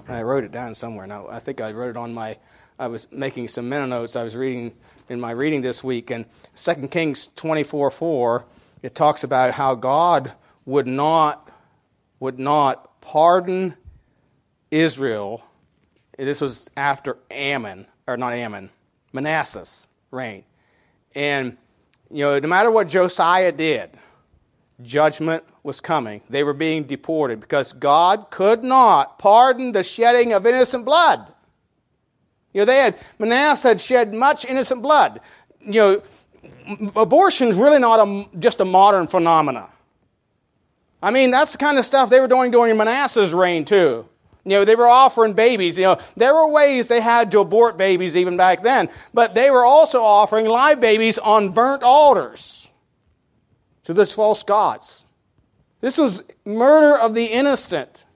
I 0.09 0.23
wrote 0.23 0.43
it 0.43 0.51
down 0.51 0.75
somewhere. 0.75 1.07
Now, 1.07 1.29
I 1.29 1.39
think 1.39 1.61
I 1.61 1.71
wrote 1.71 1.91
it 1.91 1.97
on 1.97 2.13
my, 2.13 2.39
I 2.77 2.89
was 2.89 3.07
making 3.13 3.47
some 3.47 3.69
mental 3.69 3.87
notes. 3.87 4.17
I 4.17 4.25
was 4.25 4.35
reading 4.35 4.73
in 5.09 5.21
my 5.21 5.31
reading 5.31 5.61
this 5.61 5.85
week. 5.85 6.11
And 6.11 6.25
2 6.57 6.89
Kings 6.89 7.29
24 7.37 7.93
4, 7.93 8.45
it 8.83 8.97
talks 8.97 9.23
about 9.23 9.53
how 9.53 9.77
God 9.77 10.33
would 10.67 10.87
not, 10.87 11.51
would 12.19 12.39
not 12.39 13.01
pardon 13.01 13.77
Israel. 14.71 15.45
This 16.17 16.41
was 16.41 16.71
after 16.77 17.17
Amon, 17.33 17.87
or 18.07 18.17
not 18.17 18.33
Amon, 18.33 18.71
Manasseh's 19.13 19.87
reign. 20.11 20.45
And, 21.15 21.57
you 22.11 22.25
know, 22.25 22.39
no 22.39 22.49
matter 22.49 22.71
what 22.71 22.89
Josiah 22.89 23.53
did, 23.53 23.91
judgment 24.83 25.45
was 25.63 25.81
coming. 25.81 26.23
They 26.31 26.45
were 26.45 26.55
being 26.55 26.85
deported 26.85 27.41
because 27.41 27.73
God 27.73 28.31
could 28.31 28.63
not 28.63 29.19
pardon 29.19 29.73
the 29.73 29.83
shedding 29.83 30.33
of 30.33 30.47
innocent 30.47 30.85
blood. 30.85 31.27
You 32.53 32.61
know, 32.61 32.65
they 32.65 32.79
had, 32.79 32.97
Manasseh 33.19 33.69
had 33.69 33.81
shed 33.81 34.15
much 34.15 34.45
innocent 34.45 34.83
blood. 34.83 35.21
You 35.61 35.73
know, 35.81 36.03
abortion 36.97 37.49
is 37.49 37.57
really 37.57 37.79
not 37.79 38.07
a, 38.07 38.39
just 38.39 38.61
a 38.61 38.65
modern 38.65 39.07
phenomena. 39.07 39.69
I 41.03 41.11
mean, 41.11 41.31
that's 41.31 41.53
the 41.53 41.59
kind 41.59 41.79
of 41.79 41.87
stuff 41.87 42.11
they 42.11 42.21
were 42.21 42.29
doing 42.29 42.51
during 42.51 42.77
Manasseh's 42.77 43.33
reign, 43.33 43.65
too. 43.65 44.07
You 44.45 44.51
know, 44.53 44.65
they 44.65 44.75
were 44.75 44.89
offering 44.89 45.35
babies. 45.35 45.79
You 45.79 45.85
know, 45.85 45.99
there 46.17 46.35
were 46.35 46.49
ways 46.49 46.89
they 46.89 47.01
had 47.01 47.31
to 47.33 47.41
abort 47.41 47.77
babies 47.77 48.17
even 48.17 48.37
back 48.37 48.63
then, 48.63 48.89
but 49.13 49.35
they 49.35 49.51
were 49.51 49.65
also 49.65 50.03
offering 50.03 50.47
live 50.47 50.81
babies 50.81 51.19
on 51.19 51.51
burnt 51.51 51.83
altars 51.83 52.69
to 53.85 53.93
those 53.93 54.13
false 54.13 54.43
gods. 54.43 55.05
This 55.81 55.99
was 55.99 56.23
murder 56.45 56.99
of 56.99 57.15
the 57.15 57.27
innocent. 57.27 58.07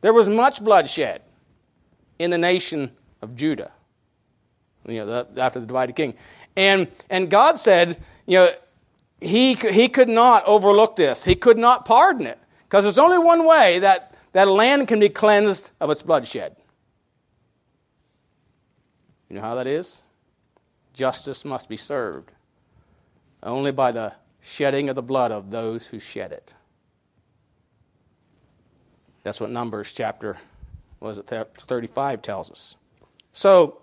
There 0.00 0.12
was 0.12 0.28
much 0.28 0.62
bloodshed 0.62 1.22
in 2.18 2.30
the 2.30 2.38
nation 2.38 2.92
of 3.22 3.34
Judah, 3.36 3.72
you 4.86 5.04
know, 5.04 5.26
after 5.36 5.60
the 5.60 5.66
divided 5.66 5.96
king. 5.96 6.14
And, 6.56 6.88
and 7.10 7.30
God 7.30 7.58
said, 7.58 8.00
you 8.26 8.38
know, 8.38 8.50
he, 9.20 9.54
he 9.54 9.88
could 9.88 10.08
not 10.08 10.44
overlook 10.46 10.96
this. 10.96 11.24
He 11.24 11.34
could 11.34 11.58
not 11.58 11.84
pardon 11.84 12.26
it. 12.26 12.38
Because 12.64 12.84
there's 12.84 12.98
only 12.98 13.18
one 13.18 13.46
way 13.46 13.78
that, 13.80 14.14
that 14.32 14.48
land 14.48 14.88
can 14.88 15.00
be 15.00 15.08
cleansed 15.08 15.70
of 15.80 15.90
its 15.90 16.02
bloodshed. 16.02 16.56
You 19.28 19.36
know 19.36 19.42
how 19.42 19.54
that 19.56 19.66
is? 19.66 20.02
Justice 20.94 21.44
must 21.44 21.68
be 21.68 21.76
served 21.76 22.32
only 23.42 23.72
by 23.72 23.92
the 23.92 24.14
shedding 24.40 24.88
of 24.88 24.96
the 24.96 25.02
blood 25.02 25.30
of 25.30 25.50
those 25.50 25.86
who 25.86 25.98
shed 25.98 26.32
it. 26.32 26.52
That's 29.22 29.40
what 29.40 29.50
Numbers 29.50 29.92
chapter 29.92 30.38
was 31.00 31.18
it 31.18 31.26
35 31.26 32.22
tells 32.22 32.50
us. 32.50 32.76
So 33.32 33.82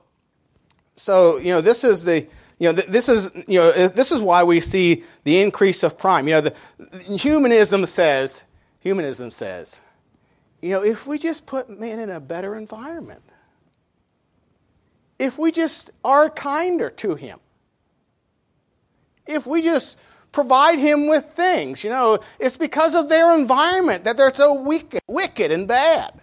so 0.95 1.37
you 1.37 1.51
know 1.51 1.61
this 1.61 1.83
is 1.83 2.03
the 2.03 2.27
you 2.59 2.69
know 2.69 2.73
this 2.73 3.09
is 3.09 3.31
you 3.47 3.59
know 3.59 3.69
uh, 3.69 3.87
this 3.89 4.11
is 4.11 4.21
why 4.21 4.43
we 4.43 4.61
see 4.61 5.03
the 5.23 5.41
increase 5.41 5.83
of 5.83 5.97
crime. 5.97 6.27
You 6.27 6.35
know 6.35 6.41
the, 6.41 6.55
humanism 7.17 7.85
says 7.85 8.43
humanism 8.79 9.31
says 9.31 9.81
you 10.61 10.71
know 10.71 10.83
if 10.83 11.05
we 11.05 11.17
just 11.17 11.45
put 11.45 11.69
men 11.69 11.99
in 11.99 12.09
a 12.09 12.19
better 12.19 12.55
environment 12.55 13.21
if 15.17 15.37
we 15.37 15.51
just 15.51 15.91
are 16.03 16.29
kinder 16.29 16.89
to 16.89 17.15
him 17.15 17.39
if 19.25 19.45
we 19.45 19.61
just 19.61 19.97
provide 20.35 20.77
him 20.77 21.07
with 21.07 21.25
things. 21.31 21.83
You 21.83 21.89
know, 21.89 22.19
it's 22.37 22.57
because 22.57 22.93
of 22.93 23.09
their 23.09 23.33
environment 23.33 24.03
that 24.03 24.17
they're 24.17 24.33
so 24.33 24.53
wicked, 24.53 25.01
wicked 25.07 25.51
and 25.51 25.67
bad. 25.67 26.13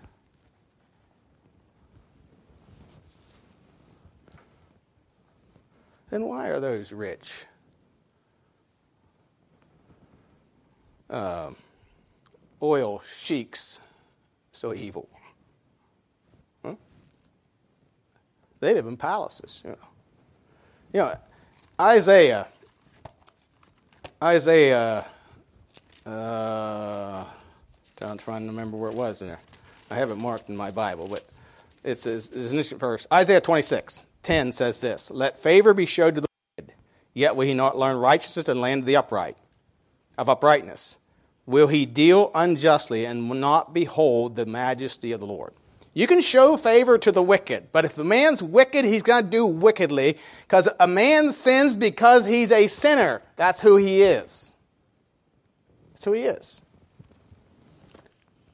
Then 6.12 6.26
why 6.26 6.48
are 6.48 6.60
those 6.60 6.92
rich? 6.92 7.46
Um, 11.08 11.56
oil 12.62 13.02
sheiks 13.18 13.80
so 14.52 14.74
evil? 14.74 15.08
Huh? 16.62 16.74
They 18.60 18.74
live 18.74 18.86
in 18.86 18.98
palaces, 18.98 19.62
you 19.64 19.70
know. 19.70 19.76
You 20.92 21.00
know, 21.00 21.16
Isaiah 21.80 22.46
Isaiah, 24.22 25.06
uh, 26.04 27.24
I'm 28.02 28.18
trying 28.18 28.42
to 28.42 28.48
remember 28.48 28.76
where 28.76 28.90
it 28.90 28.96
was 28.96 29.22
in 29.22 29.28
there. 29.28 29.40
I 29.90 29.94
have 29.94 30.10
it 30.10 30.20
marked 30.20 30.50
in 30.50 30.58
my 30.58 30.70
Bible, 30.70 31.08
but 31.08 31.24
it 31.82 31.98
says, 31.98 32.30
it's 32.34 32.70
verse. 32.72 33.06
Isaiah 33.10 33.40
26, 33.40 34.02
10 34.22 34.52
says 34.52 34.80
this 34.80 35.10
Let 35.10 35.38
favor 35.38 35.74
be 35.74 35.86
showed 35.86 36.14
to 36.14 36.20
the 36.20 36.28
wicked, 36.56 36.74
yet 37.14 37.36
will 37.36 37.46
he 37.46 37.54
not 37.54 37.78
learn 37.78 37.96
righteousness 37.96 38.48
and 38.48 38.60
land 38.60 38.80
of 38.80 38.86
the 38.86 38.96
upright, 38.96 39.36
of 40.16 40.28
uprightness. 40.28 40.96
Will 41.44 41.68
he 41.68 41.86
deal 41.86 42.30
unjustly 42.34 43.04
and 43.04 43.28
will 43.28 43.36
not 43.36 43.74
behold 43.74 44.36
the 44.36 44.46
majesty 44.46 45.12
of 45.12 45.20
the 45.20 45.26
Lord? 45.26 45.52
You 45.94 46.06
can 46.06 46.22
show 46.22 46.56
favor 46.56 46.96
to 46.98 47.12
the 47.12 47.22
wicked, 47.22 47.70
but 47.70 47.84
if 47.84 47.98
a 47.98 48.04
man's 48.04 48.42
wicked, 48.42 48.84
he's 48.84 49.02
going 49.02 49.24
to 49.24 49.30
do 49.30 49.44
wickedly 49.44 50.18
because 50.42 50.68
a 50.80 50.86
man 50.86 51.32
sins 51.32 51.76
because 51.76 52.24
he's 52.24 52.50
a 52.50 52.66
sinner. 52.66 53.20
That's 53.36 53.60
who 53.60 53.76
he 53.76 54.02
is. 54.02 54.52
That's 55.92 56.04
who 56.04 56.12
he 56.12 56.22
is. 56.22 56.62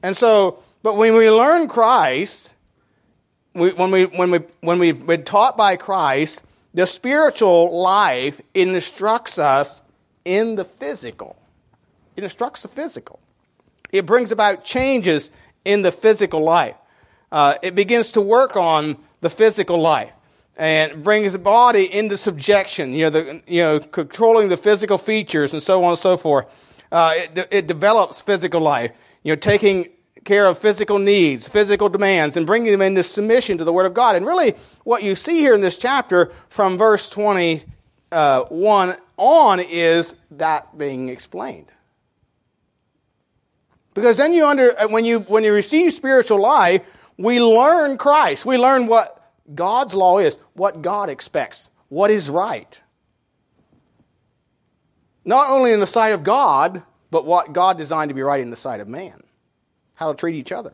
And 0.03 0.17
so, 0.17 0.59
but 0.83 0.97
when 0.97 1.15
we 1.15 1.29
learn 1.29 1.67
Christ, 1.67 2.53
when, 3.53 3.91
we, 3.91 4.05
when, 4.05 4.31
we, 4.31 4.39
when 4.61 4.79
we've 4.79 5.05
been 5.05 5.23
taught 5.23 5.57
by 5.57 5.75
Christ, 5.75 6.45
the 6.73 6.85
spiritual 6.85 7.77
life 7.77 8.39
instructs 8.53 9.37
us 9.37 9.81
in 10.23 10.55
the 10.55 10.65
physical. 10.65 11.35
It 12.15 12.23
instructs 12.23 12.61
the 12.61 12.67
physical. 12.67 13.19
It 13.91 14.05
brings 14.05 14.31
about 14.31 14.63
changes 14.63 15.31
in 15.65 15.81
the 15.81 15.91
physical 15.91 16.41
life 16.41 16.75
uh, 17.31 17.55
it 17.61 17.75
begins 17.75 18.11
to 18.13 18.21
work 18.21 18.55
on 18.55 18.97
the 19.21 19.29
physical 19.29 19.79
life 19.79 20.11
and 20.57 21.03
brings 21.03 21.33
the 21.33 21.39
body 21.39 21.91
into 21.93 22.17
subjection, 22.17 22.93
you 22.93 23.05
know, 23.05 23.09
the, 23.09 23.41
you 23.47 23.61
know, 23.61 23.79
controlling 23.79 24.49
the 24.49 24.57
physical 24.57 24.97
features 24.97 25.53
and 25.53 25.61
so 25.61 25.83
on 25.83 25.91
and 25.91 25.99
so 25.99 26.17
forth. 26.17 26.45
Uh, 26.91 27.13
it, 27.15 27.47
it 27.51 27.67
develops 27.67 28.19
physical 28.19 28.59
life, 28.59 28.91
you 29.23 29.31
know, 29.31 29.35
taking 29.35 29.87
care 30.23 30.47
of 30.47 30.57
physical 30.59 30.99
needs, 30.99 31.47
physical 31.47 31.89
demands, 31.89 32.37
and 32.37 32.45
bringing 32.45 32.71
them 32.71 32.81
into 32.81 33.03
submission 33.03 33.57
to 33.57 33.63
the 33.63 33.73
Word 33.73 33.85
of 33.85 33.93
God. 33.93 34.15
And 34.15 34.25
really, 34.25 34.55
what 34.83 35.03
you 35.03 35.15
see 35.15 35.39
here 35.39 35.53
in 35.53 35.61
this 35.61 35.77
chapter 35.77 36.31
from 36.49 36.77
verse 36.77 37.09
21 37.09 37.63
uh, 38.11 38.95
on 39.17 39.59
is 39.59 40.15
that 40.31 40.77
being 40.77 41.09
explained. 41.09 41.71
Because 43.93 44.17
then 44.17 44.33
you 44.33 44.45
under, 44.45 44.73
when 44.87 45.03
you, 45.03 45.19
when 45.21 45.43
you 45.43 45.53
receive 45.53 45.93
spiritual 45.93 46.39
life, 46.39 46.81
we 47.17 47.41
learn 47.41 47.97
Christ. 47.97 48.45
We 48.45 48.57
learn 48.57 48.87
what 48.87 49.33
God's 49.53 49.93
law 49.93 50.19
is, 50.19 50.37
what 50.53 50.81
God 50.81 51.09
expects, 51.09 51.69
what 51.89 52.11
is 52.11 52.29
right. 52.29 52.79
Not 55.25 55.49
only 55.49 55.73
in 55.73 55.79
the 55.79 55.87
sight 55.87 56.13
of 56.13 56.23
God, 56.23 56.81
but 57.11 57.25
what 57.25 57.51
God 57.51 57.77
designed 57.77 58.09
to 58.09 58.15
be 58.15 58.21
right 58.21 58.39
in 58.39 58.51
the 58.51 58.55
sight 58.55 58.79
of 58.79 58.87
man. 58.87 59.21
How 59.99 60.13
to 60.13 60.17
treat 60.17 60.35
each 60.35 60.53
other. 60.53 60.73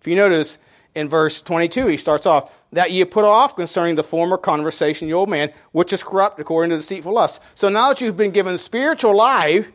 If 0.00 0.08
you 0.08 0.16
notice 0.16 0.58
in 0.96 1.08
verse 1.08 1.40
22, 1.40 1.86
he 1.86 1.96
starts 1.96 2.26
off, 2.26 2.52
that 2.72 2.90
ye 2.90 3.04
put 3.04 3.24
off 3.24 3.54
concerning 3.54 3.94
the 3.94 4.02
former 4.02 4.36
conversation, 4.36 5.06
the 5.06 5.14
old 5.14 5.28
man, 5.28 5.52
which 5.70 5.92
is 5.92 6.02
corrupt 6.02 6.40
according 6.40 6.70
to 6.70 6.76
deceitful 6.76 7.12
lust. 7.12 7.40
So 7.54 7.68
now 7.68 7.90
that 7.90 8.00
you've 8.00 8.16
been 8.16 8.32
given 8.32 8.58
spiritual 8.58 9.16
life, 9.16 9.68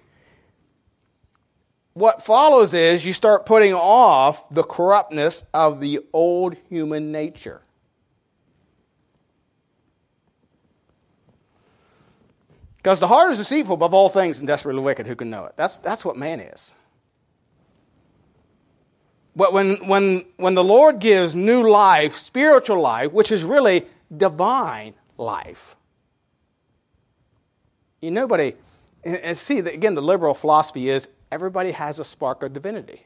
what 1.94 2.22
follows 2.22 2.74
is 2.74 3.06
you 3.06 3.14
start 3.14 3.46
putting 3.46 3.74
off 3.74 4.50
the 4.50 4.64
corruptness 4.64 5.46
of 5.54 5.80
the 5.80 6.02
old 6.12 6.58
human 6.68 7.14
nature. 7.14 7.62
Because 12.76 13.00
the 13.00 13.08
heart 13.08 13.32
is 13.32 13.38
deceitful 13.38 13.76
above 13.76 13.94
all 13.94 14.10
things 14.10 14.40
and 14.40 14.48
desperately 14.48 14.82
wicked. 14.82 15.08
Who 15.08 15.16
can 15.16 15.30
know 15.30 15.46
it? 15.46 15.54
That's, 15.56 15.78
that's 15.78 16.04
what 16.04 16.18
man 16.18 16.42
is. 16.42 16.74
But 19.40 19.54
when, 19.54 19.78
when, 19.88 20.26
when 20.36 20.56
the 20.56 20.66
Lord 20.66 21.00
gives 21.00 21.34
new 21.34 21.66
life, 21.66 22.18
spiritual 22.18 22.82
life, 22.82 23.14
which 23.14 23.32
is 23.32 23.46
really 23.46 23.86
divine 24.16 24.96
life, 25.18 25.78
you 28.02 28.12
nobody, 28.12 28.54
and 29.06 29.38
see, 29.38 29.60
again, 29.60 29.96
the 29.96 30.02
liberal 30.02 30.34
philosophy 30.34 30.90
is 30.90 31.08
everybody 31.32 31.72
has 31.72 32.00
a 32.00 32.04
spark 32.04 32.44
of 32.44 32.52
divinity. 32.52 33.06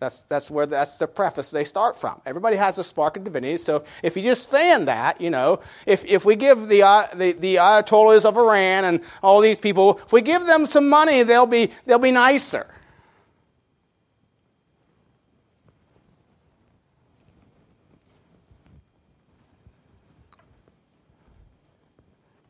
That's, 0.00 0.20
that's 0.28 0.50
where 0.50 0.66
that's 0.66 0.98
the 0.98 1.06
preface 1.06 1.50
they 1.50 1.64
start 1.64 1.98
from. 1.98 2.20
Everybody 2.26 2.56
has 2.56 2.76
a 2.76 2.84
spark 2.84 3.16
of 3.16 3.24
divinity. 3.24 3.56
So 3.56 3.84
if 4.02 4.18
you 4.18 4.22
just 4.22 4.50
fan 4.50 4.84
that, 4.84 5.18
you 5.18 5.30
know, 5.30 5.60
if, 5.86 6.04
if 6.04 6.26
we 6.26 6.36
give 6.36 6.68
the, 6.68 6.82
uh, 6.82 7.06
the, 7.14 7.32
the 7.32 7.54
Ayatollahs 7.54 8.26
of 8.26 8.36
Iran 8.36 8.84
and 8.84 9.00
all 9.22 9.40
these 9.40 9.58
people, 9.58 9.98
if 10.04 10.12
we 10.12 10.20
give 10.20 10.44
them 10.44 10.66
some 10.66 10.90
money, 10.90 11.22
they'll 11.22 11.46
be, 11.46 11.72
they'll 11.86 11.98
be 11.98 12.10
nicer. 12.10 12.66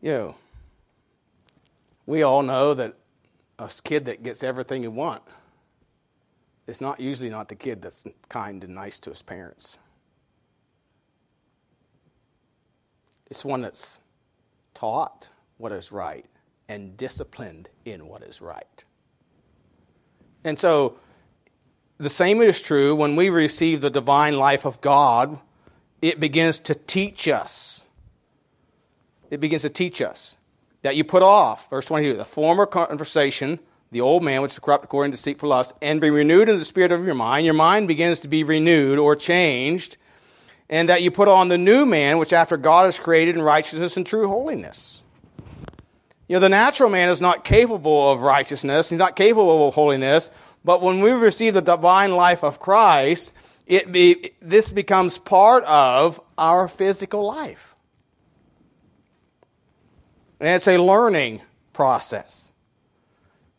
You 0.04 0.10
know, 0.10 0.34
we 2.04 2.22
all 2.22 2.42
know 2.42 2.74
that 2.74 2.94
a 3.58 3.70
kid 3.82 4.04
that 4.04 4.22
gets 4.22 4.42
everything 4.44 4.82
he 4.82 4.88
wants 4.88 5.32
is 6.66 6.82
not 6.82 7.00
usually 7.00 7.30
not 7.30 7.48
the 7.48 7.54
kid 7.54 7.80
that's 7.80 8.04
kind 8.28 8.62
and 8.62 8.74
nice 8.74 8.98
to 8.98 9.08
his 9.08 9.22
parents. 9.22 9.78
It's 13.30 13.46
one 13.46 13.62
that's 13.62 14.00
taught 14.74 15.30
what 15.56 15.72
is 15.72 15.90
right 15.90 16.26
and 16.68 16.98
disciplined 16.98 17.70
in 17.86 18.06
what 18.06 18.22
is 18.22 18.42
right. 18.42 18.84
And 20.44 20.58
so, 20.58 20.98
the 21.96 22.10
same 22.10 22.42
is 22.42 22.60
true 22.60 22.94
when 22.94 23.16
we 23.16 23.30
receive 23.30 23.80
the 23.80 23.88
divine 23.88 24.36
life 24.36 24.66
of 24.66 24.82
God, 24.82 25.38
it 26.02 26.20
begins 26.20 26.58
to 26.58 26.74
teach 26.74 27.26
us. 27.26 27.83
It 29.30 29.40
begins 29.40 29.62
to 29.62 29.70
teach 29.70 30.00
us 30.02 30.36
that 30.82 30.96
you 30.96 31.04
put 31.04 31.22
off, 31.22 31.70
verse 31.70 31.86
22, 31.86 32.18
the 32.18 32.24
former 32.24 32.66
conversation, 32.66 33.58
the 33.90 34.00
old 34.00 34.22
man 34.22 34.42
which 34.42 34.52
is 34.52 34.58
corrupt 34.58 34.84
according 34.84 35.12
to 35.12 35.16
deceitful 35.16 35.48
lust, 35.48 35.74
and 35.80 36.00
be 36.00 36.10
renewed 36.10 36.48
in 36.48 36.58
the 36.58 36.64
spirit 36.64 36.92
of 36.92 37.06
your 37.06 37.14
mind. 37.14 37.44
Your 37.44 37.54
mind 37.54 37.88
begins 37.88 38.20
to 38.20 38.28
be 38.28 38.44
renewed 38.44 38.98
or 38.98 39.16
changed, 39.16 39.96
and 40.68 40.88
that 40.88 41.02
you 41.02 41.10
put 41.10 41.28
on 41.28 41.48
the 41.48 41.58
new 41.58 41.86
man 41.86 42.18
which 42.18 42.32
after 42.32 42.56
God 42.56 42.88
is 42.88 42.98
created 42.98 43.34
in 43.34 43.42
righteousness 43.42 43.96
and 43.96 44.06
true 44.06 44.28
holiness. 44.28 45.00
You 46.28 46.36
know, 46.36 46.40
the 46.40 46.48
natural 46.48 46.90
man 46.90 47.08
is 47.08 47.20
not 47.20 47.44
capable 47.44 48.10
of 48.10 48.20
righteousness, 48.20 48.90
he's 48.90 48.98
not 48.98 49.16
capable 49.16 49.68
of 49.68 49.74
holiness, 49.74 50.28
but 50.64 50.82
when 50.82 51.00
we 51.00 51.12
receive 51.12 51.54
the 51.54 51.62
divine 51.62 52.12
life 52.12 52.42
of 52.42 52.60
Christ, 52.60 53.32
it 53.66 53.90
be, 53.90 54.32
this 54.42 54.72
becomes 54.72 55.16
part 55.16 55.64
of 55.64 56.20
our 56.36 56.68
physical 56.68 57.24
life. 57.26 57.73
And 60.40 60.48
it's 60.48 60.68
a 60.68 60.78
learning 60.78 61.42
process. 61.72 62.52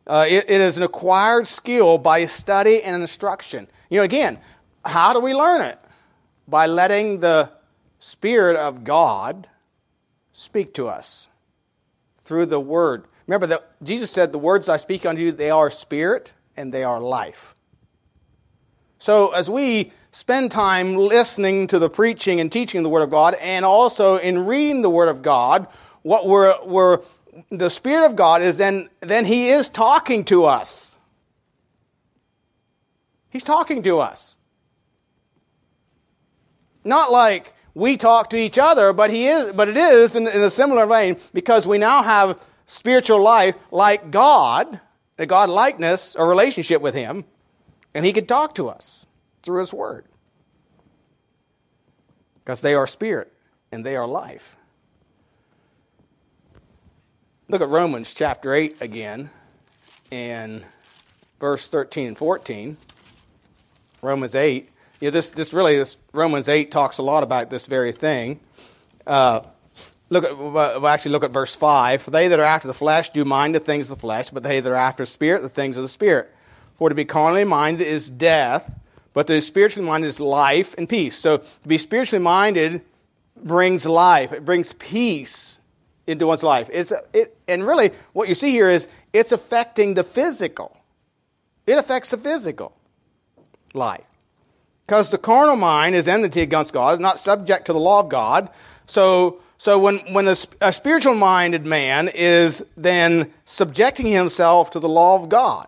Uh, 0.08 0.25
it, 0.27 0.46
it 0.48 0.62
is 0.62 0.77
an 0.77 0.84
acquired 0.84 1.48
skill 1.48 1.98
by 1.98 2.25
study 2.25 2.84
and 2.84 3.01
instruction. 3.01 3.67
You 3.89 3.98
know, 3.98 4.03
again, 4.03 4.39
how 4.84 5.13
do 5.13 5.20
we 5.20 5.34
learn 5.34 5.62
it? 5.62 5.79
By 6.48 6.67
letting 6.67 7.22
the 7.22 7.50
Spirit 8.00 8.55
of 8.55 8.84
God 8.84 9.48
speak 10.32 10.74
to 10.75 10.88
us 10.88 11.27
through 12.24 12.46
the 12.48 12.60
Word. 12.60 13.05
Remember 13.25 13.48
that 13.48 13.82
Jesus 13.84 14.12
said, 14.12 14.32
The 14.32 14.38
words 14.38 14.70
I 14.70 14.77
speak 14.77 15.05
unto 15.05 15.22
you, 15.22 15.32
they 15.32 15.50
are 15.50 15.72
spirit 15.72 16.34
and 16.55 16.72
they 16.72 16.84
are 16.84 17.00
life. 17.00 17.55
So 19.00 19.34
as 19.34 19.50
we 19.50 19.91
spend 20.12 20.51
time 20.51 20.96
listening 20.96 21.67
to 21.67 21.79
the 21.79 21.89
preaching 21.89 22.39
and 22.39 22.51
teaching 22.51 22.79
of 22.79 22.84
the 22.84 22.89
Word 22.89 23.03
of 23.03 23.10
God, 23.10 23.36
and 23.36 23.65
also 23.65 24.17
in 24.17 24.46
reading 24.46 24.82
the 24.82 24.89
Word 24.89 25.10
of 25.10 25.22
God, 25.22 25.67
what 26.05 26.27
we're, 26.27 26.55
we're 26.63 27.00
the 27.50 27.67
Spirit 27.67 28.05
of 28.05 28.15
God 28.15 28.43
is 28.43 28.57
then, 28.57 28.89
then 29.00 29.25
He 29.25 29.50
is 29.50 29.67
talking 29.69 30.24
to 30.25 30.45
us. 30.45 31.00
He's 33.31 33.41
talking 33.41 33.81
to 33.81 33.97
us. 33.97 34.38
Not 36.83 37.12
like 37.12 37.51
we 37.74 37.97
talk 37.97 38.29
to 38.29 38.38
each 38.38 38.59
other, 38.59 38.93
but 38.93 39.09
he 39.09 39.25
is, 39.25 39.51
but 39.53 39.67
it 39.67 39.77
is 39.77 40.13
in, 40.13 40.27
in 40.27 40.43
a 40.43 40.51
similar 40.51 40.85
vein 40.85 41.17
because 41.33 41.65
we 41.65 41.79
now 41.79 42.03
have 42.03 42.39
spiritual 42.67 43.19
life 43.19 43.55
like 43.71 44.12
God, 44.12 44.79
a 45.17 45.25
God 45.25 45.50
likeness, 45.50 46.15
a 46.15 46.24
relationship 46.24 46.83
with 46.83 46.93
Him, 46.93 47.25
and 47.95 48.05
He 48.05 48.13
can 48.13 48.27
talk 48.27 48.53
to 48.55 48.69
us 48.69 49.07
through 49.41 49.62
His 49.62 49.74
Word. 49.74 50.05
Because 52.43 52.62
they 52.62 52.75
are 52.75 52.85
spirit 52.85 53.33
and 53.71 53.83
they 53.83 53.95
are 53.95 54.05
life. 54.05 54.55
Look 57.47 57.61
at 57.61 57.69
Romans 57.69 58.11
chapter 58.11 58.55
8 58.55 58.81
again 58.81 59.29
and 60.11 60.65
verse 61.39 61.69
13 61.69 62.08
and 62.08 62.17
14. 62.17 62.75
Romans 64.01 64.34
8. 64.34 64.67
Yeah, 64.99 65.12
this, 65.12 65.29
this 65.29 65.53
really, 65.53 65.77
this 65.77 65.97
Romans 66.12 66.49
8 66.49 66.71
talks 66.71 66.97
a 66.97 67.03
lot 67.03 67.21
about 67.21 67.51
this 67.51 67.67
very 67.67 67.91
thing. 67.91 68.39
Uh, 69.05 69.41
look 70.10 70.23
at, 70.23 70.36
well, 70.36 70.88
actually 70.88 71.12
look 71.12 71.23
at 71.23 71.29
verse 71.29 71.53
5. 71.53 72.01
For 72.01 72.10
they 72.10 72.29
that 72.29 72.39
are 72.39 72.43
after 72.43 72.67
the 72.67 72.73
flesh 72.73 73.12
do 73.12 73.23
mind 73.23 73.53
the 73.53 73.60
things 73.60 73.91
of 73.91 73.97
the 73.97 74.01
flesh, 74.01 74.31
but 74.31 74.41
they 74.41 74.60
that 74.60 74.71
are 74.71 74.73
after 74.73 75.05
spirit, 75.05 75.43
the 75.43 75.49
things 75.49 75.77
of 75.77 75.84
the 75.84 75.89
spirit. 75.89 76.34
For 76.77 76.89
to 76.89 76.95
be 76.95 77.05
carnally 77.05 77.43
minded 77.43 77.86
is 77.86 78.10
death, 78.10 78.73
but 79.13 79.27
to 79.27 79.34
be 79.34 79.41
spiritually 79.41 79.88
minded 79.88 80.08
is 80.08 80.19
life 80.19 80.73
and 80.79 80.89
peace. 80.89 81.15
So 81.15 81.38
to 81.38 81.67
be 81.67 81.77
spiritually 81.77 82.23
minded 82.23 82.81
brings 83.38 83.86
life. 83.86 84.31
It 84.31 84.45
brings 84.45 84.73
peace 84.73 85.60
into 86.08 86.28
one's 86.28 86.44
life. 86.44 86.70
It's, 86.72 86.91
it, 87.13 87.38
and 87.48 87.65
really, 87.65 87.91
what 88.13 88.30
you 88.30 88.36
see 88.36 88.52
here 88.52 88.70
is 88.70 88.88
it's 89.13 89.32
affecting 89.32 89.94
the 89.94 90.04
physical. 90.04 90.78
It 91.65 91.78
affects 91.78 92.12
the 92.12 92.18
physical 92.18 92.74
life. 93.74 94.06
Because 94.86 95.10
the 95.10 95.18
carnal 95.18 95.56
mind 95.56 95.96
is 95.96 96.08
enmity 96.08 96.41
against 96.41 96.74
God, 96.74 96.94
is 96.94 97.00
not 97.00 97.18
subject 97.18 97.65
to 97.65 97.74
the 97.74 97.80
law 97.80 98.02
of 98.02 98.10
God. 98.10 98.50
So, 98.86 99.41
so 99.58 99.80
when, 99.80 99.98
when 100.13 100.28
a, 100.28 100.36
a 100.62 100.72
spiritual 100.72 101.15
minded 101.15 101.65
man 101.65 102.10
is 102.13 102.63
then 102.78 103.32
subjecting 103.46 104.06
himself 104.06 104.70
to 104.72 104.80
the 104.80 104.89
law 104.89 105.15
of 105.15 105.28
God, 105.28 105.68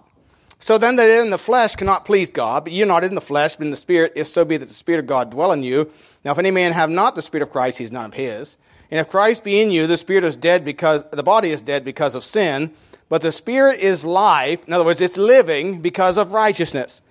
so 0.60 0.78
then 0.78 0.95
that 0.95 1.21
in 1.21 1.30
the 1.30 1.38
flesh 1.38 1.76
cannot 1.76 2.06
please 2.06 2.30
God, 2.30 2.63
but 2.63 2.73
you're 2.73 2.88
not 2.88 3.04
in 3.04 3.15
the 3.15 3.21
flesh, 3.21 3.56
but 3.56 3.65
in 3.65 3.71
the 3.71 3.78
Spirit, 3.78 4.13
if 4.15 4.28
so 4.28 4.43
be 4.43 4.58
that 4.58 4.67
the 4.67 4.73
Spirit 4.73 5.00
of 5.00 5.08
God 5.08 5.32
dwell 5.32 5.52
in 5.52 5.63
you. 5.63 5.91
Now, 6.26 6.32
if 6.32 6.39
any 6.39 6.52
man 6.52 6.73
have 6.73 6.89
not 6.89 7.15
the 7.15 7.21
Spirit 7.21 7.43
of 7.43 7.52
Christ, 7.52 7.78
he 7.78 7.84
is 7.84 7.91
none 7.91 8.06
of 8.06 8.13
his. 8.15 8.58
And 8.89 9.00
if 9.00 9.10
Christ 9.10 9.43
be 9.43 9.62
in 9.62 9.71
you, 9.71 9.88
the 9.88 9.97
spirit 9.97 10.23
is 10.23 10.38
dead 10.38 10.63
because 10.63 11.04
the 11.12 11.23
body 11.23 11.52
is 11.52 11.62
dead 11.62 11.84
because 11.84 12.15
of 12.15 12.23
sin, 12.23 12.71
but 13.10 13.21
the 13.21 13.32
spirit 13.32 13.80
is 13.80 14.06
life. 14.06 14.65
In 14.67 14.73
other 14.73 14.86
words, 14.86 15.02
it's 15.02 15.17
living 15.17 15.82
because 15.82 16.17
of 16.17 16.32
righteousness. 16.32 17.02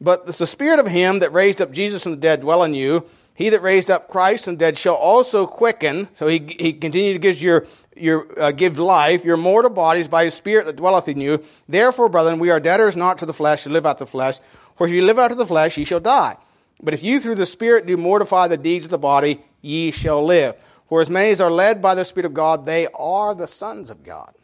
But 0.00 0.26
the 0.26 0.46
spirit 0.46 0.80
of 0.80 0.86
him 0.88 1.20
that 1.20 1.32
raised 1.32 1.62
up 1.62 1.70
Jesus 1.70 2.02
from 2.02 2.12
the 2.12 2.18
dead 2.18 2.40
dwell 2.40 2.64
in 2.64 2.74
you. 2.74 3.04
He 3.34 3.48
that 3.50 3.62
raised 3.62 3.90
up 3.90 4.08
Christ 4.08 4.44
from 4.44 4.54
the 4.54 4.58
dead 4.58 4.76
shall 4.76 4.94
also 4.94 5.46
quicken. 5.46 6.08
So 6.14 6.26
he, 6.26 6.38
he 6.58 6.72
continues 6.72 7.14
to 7.14 7.18
give 7.18 7.40
your, 7.40 7.66
your 7.96 8.26
uh, 8.40 8.50
give 8.50 8.78
life, 8.78 9.24
your 9.24 9.36
mortal 9.36 9.70
bodies 9.70 10.08
by 10.08 10.24
his 10.24 10.34
spirit 10.34 10.66
that 10.66 10.76
dwelleth 10.76 11.08
in 11.08 11.20
you. 11.20 11.42
Therefore, 11.68 12.08
brethren, 12.08 12.40
we 12.40 12.50
are 12.50 12.60
debtors 12.60 12.96
not 12.96 13.18
to 13.18 13.26
the 13.26 13.32
flesh 13.32 13.62
to 13.62 13.70
live 13.70 13.86
out 13.86 13.98
the 13.98 14.06
flesh. 14.06 14.38
For 14.76 14.86
if 14.86 14.92
you 14.92 15.02
live 15.02 15.18
out 15.18 15.32
of 15.32 15.38
the 15.38 15.46
flesh, 15.46 15.78
ye 15.78 15.84
shall 15.84 16.00
die. 16.00 16.36
But 16.82 16.94
if 16.94 17.02
you 17.02 17.20
through 17.20 17.36
the 17.36 17.46
spirit 17.46 17.86
do 17.86 17.96
mortify 17.96 18.48
the 18.48 18.56
deeds 18.56 18.84
of 18.84 18.90
the 18.90 18.98
body, 18.98 19.42
ye 19.60 19.92
shall 19.92 20.24
live. 20.24 20.56
For 20.92 21.00
as 21.00 21.08
many 21.08 21.30
as 21.30 21.40
are 21.40 21.50
led 21.50 21.80
by 21.80 21.94
the 21.94 22.04
Spirit 22.04 22.26
of 22.26 22.34
God, 22.34 22.66
they 22.66 22.86
are 22.88 23.34
the 23.34 23.48
sons 23.48 23.88
of 23.88 24.04
God. 24.04 24.34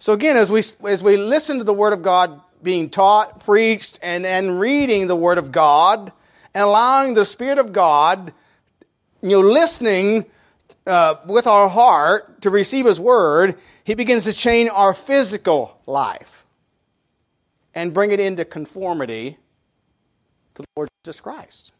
So 0.00 0.12
again, 0.12 0.36
as 0.36 0.50
we, 0.50 0.58
as 0.90 1.04
we 1.04 1.16
listen 1.16 1.58
to 1.58 1.64
the 1.64 1.72
Word 1.72 1.92
of 1.92 2.02
God 2.02 2.40
being 2.64 2.90
taught, 2.90 3.44
preached, 3.44 4.00
and, 4.02 4.26
and 4.26 4.58
reading 4.58 5.06
the 5.06 5.14
Word 5.14 5.38
of 5.38 5.52
God, 5.52 6.10
and 6.52 6.64
allowing 6.64 7.14
the 7.14 7.24
Spirit 7.24 7.58
of 7.60 7.72
God, 7.72 8.32
you 9.22 9.28
know, 9.28 9.40
listening 9.40 10.26
uh, 10.84 11.14
with 11.24 11.46
our 11.46 11.68
heart 11.68 12.42
to 12.42 12.50
receive 12.50 12.86
His 12.86 12.98
Word, 12.98 13.56
He 13.84 13.94
begins 13.94 14.24
to 14.24 14.32
change 14.32 14.68
our 14.74 14.94
physical 14.94 15.80
life 15.86 16.44
and 17.72 17.94
bring 17.94 18.10
it 18.10 18.18
into 18.18 18.44
conformity 18.44 19.38
to 20.56 20.62
the 20.62 20.68
Lord 20.74 20.88
Jesus 21.04 21.20
Christ. 21.20 21.73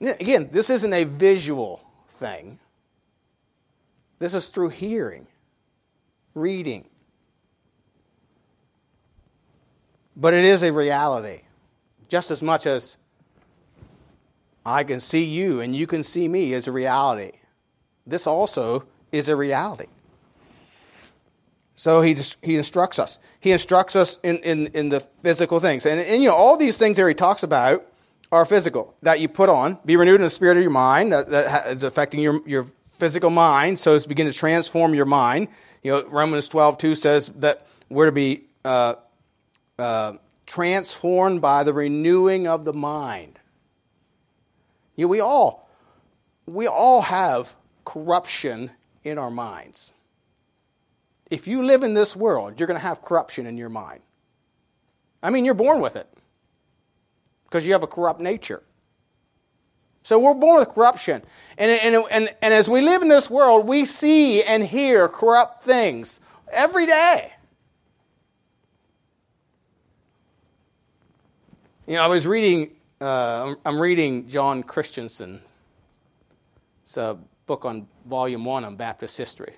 Again, 0.00 0.48
this 0.52 0.70
isn't 0.70 0.92
a 0.92 1.04
visual 1.04 1.80
thing. 2.08 2.58
This 4.18 4.34
is 4.34 4.48
through 4.48 4.70
hearing, 4.70 5.26
reading. 6.34 6.86
But 10.16 10.34
it 10.34 10.44
is 10.44 10.62
a 10.62 10.72
reality. 10.72 11.42
Just 12.08 12.30
as 12.30 12.42
much 12.42 12.66
as 12.66 12.96
I 14.64 14.84
can 14.84 15.00
see 15.00 15.24
you 15.24 15.60
and 15.60 15.74
you 15.74 15.86
can 15.86 16.02
see 16.02 16.28
me 16.28 16.52
is 16.52 16.66
a 16.66 16.72
reality. 16.72 17.32
This 18.06 18.26
also 18.26 18.84
is 19.12 19.28
a 19.28 19.36
reality. 19.36 19.86
So 21.76 22.00
he, 22.00 22.16
he 22.42 22.56
instructs 22.56 22.98
us. 22.98 23.18
He 23.38 23.52
instructs 23.52 23.94
us 23.94 24.18
in, 24.22 24.38
in, 24.38 24.68
in 24.68 24.88
the 24.88 25.00
physical 25.00 25.60
things. 25.60 25.84
And, 25.84 26.00
and 26.00 26.22
you 26.22 26.30
know, 26.30 26.34
all 26.34 26.56
these 26.56 26.78
things 26.78 26.96
that 26.96 27.06
he 27.06 27.14
talks 27.14 27.42
about 27.42 27.86
are 28.32 28.44
physical 28.44 28.94
that 29.02 29.20
you 29.20 29.28
put 29.28 29.48
on. 29.48 29.78
Be 29.84 29.96
renewed 29.96 30.16
in 30.16 30.22
the 30.22 30.30
spirit 30.30 30.56
of 30.56 30.62
your 30.62 30.70
mind. 30.70 31.12
That, 31.12 31.30
that 31.30 31.66
is 31.68 31.82
affecting 31.82 32.20
your, 32.20 32.46
your 32.46 32.66
physical 32.92 33.30
mind. 33.30 33.78
So 33.78 33.94
it's 33.94 34.06
begin 34.06 34.26
to 34.26 34.32
transform 34.32 34.94
your 34.94 35.04
mind. 35.04 35.48
You 35.82 35.92
know, 35.92 36.04
Romans 36.06 36.48
12, 36.48 36.78
2 36.78 36.94
says 36.94 37.28
that 37.28 37.66
we're 37.88 38.06
to 38.06 38.12
be 38.12 38.44
uh, 38.64 38.94
uh, 39.78 40.14
transformed 40.46 41.40
by 41.40 41.62
the 41.62 41.72
renewing 41.72 42.48
of 42.48 42.64
the 42.64 42.72
mind. 42.72 43.38
You 44.96 45.04
know, 45.04 45.08
we 45.08 45.20
all, 45.20 45.68
we 46.46 46.66
all 46.66 47.02
have 47.02 47.54
corruption 47.84 48.70
in 49.04 49.18
our 49.18 49.30
minds. 49.30 49.92
If 51.30 51.46
you 51.46 51.62
live 51.62 51.82
in 51.82 51.94
this 51.94 52.16
world, 52.16 52.58
you're 52.58 52.66
going 52.66 52.78
to 52.78 52.86
have 52.86 53.02
corruption 53.02 53.46
in 53.46 53.56
your 53.56 53.68
mind. 53.68 54.00
I 55.22 55.30
mean, 55.30 55.44
you're 55.44 55.54
born 55.54 55.80
with 55.80 55.96
it 55.96 56.08
because 57.46 57.66
you 57.66 57.72
have 57.72 57.82
a 57.82 57.86
corrupt 57.86 58.20
nature. 58.20 58.62
So 60.02 60.20
we're 60.20 60.34
born 60.34 60.58
with 60.60 60.68
corruption. 60.68 61.22
And, 61.58 61.70
and, 61.82 62.04
and, 62.12 62.34
and 62.40 62.54
as 62.54 62.68
we 62.68 62.80
live 62.80 63.02
in 63.02 63.08
this 63.08 63.28
world, 63.28 63.66
we 63.66 63.84
see 63.84 64.42
and 64.42 64.64
hear 64.64 65.08
corrupt 65.08 65.64
things 65.64 66.20
every 66.52 66.86
day. 66.86 67.32
You 71.88 71.94
know, 71.94 72.02
I 72.02 72.06
was 72.06 72.26
reading, 72.26 72.72
uh, 73.00 73.54
I'm 73.64 73.80
reading 73.80 74.28
John 74.28 74.62
Christian. 74.62 75.06
It's 75.06 76.96
a 76.96 77.18
book 77.46 77.64
on 77.64 77.88
volume 78.06 78.44
one 78.44 78.64
on 78.64 78.76
Baptist 78.76 79.16
history. 79.16 79.54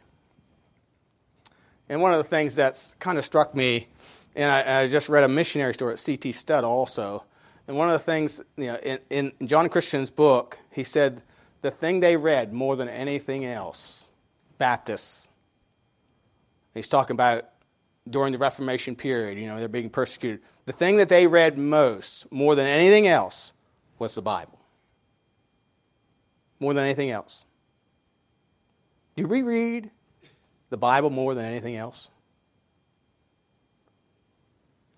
And 1.88 2.02
one 2.02 2.12
of 2.12 2.18
the 2.18 2.24
things 2.24 2.54
that's 2.54 2.94
kind 3.00 3.18
of 3.18 3.24
struck 3.24 3.54
me, 3.54 3.88
and 4.36 4.50
I, 4.50 4.82
I 4.82 4.86
just 4.88 5.08
read 5.08 5.24
a 5.24 5.28
missionary 5.28 5.74
story 5.74 5.94
at 5.94 5.98
C.T. 5.98 6.32
Studd 6.32 6.64
also. 6.64 7.24
And 7.68 7.76
one 7.76 7.88
of 7.88 7.92
the 7.92 8.04
things, 8.04 8.40
you 8.56 8.66
know, 8.66 8.76
in, 8.76 9.32
in 9.38 9.46
John 9.46 9.68
Christian's 9.68 10.10
book, 10.10 10.58
he 10.72 10.82
said 10.82 11.22
the 11.62 11.70
thing 11.70 12.00
they 12.00 12.16
read 12.16 12.52
more 12.52 12.74
than 12.74 12.88
anything 12.88 13.44
else, 13.44 14.08
Baptists. 14.58 15.28
He's 16.74 16.88
talking 16.88 17.14
about 17.14 17.50
during 18.08 18.32
the 18.32 18.38
Reformation 18.38 18.96
period, 18.96 19.38
you 19.38 19.46
know, 19.46 19.58
they're 19.58 19.68
being 19.68 19.90
persecuted 19.90 20.40
the 20.68 20.74
thing 20.74 20.98
that 20.98 21.08
they 21.08 21.26
read 21.26 21.56
most, 21.56 22.30
more 22.30 22.54
than 22.54 22.66
anything 22.66 23.08
else, 23.08 23.54
was 23.98 24.14
the 24.14 24.20
Bible. 24.20 24.58
More 26.60 26.74
than 26.74 26.84
anything 26.84 27.10
else. 27.10 27.46
Do 29.16 29.26
we 29.26 29.40
read 29.40 29.90
the 30.68 30.76
Bible 30.76 31.08
more 31.08 31.34
than 31.34 31.46
anything 31.46 31.76
else? 31.76 32.10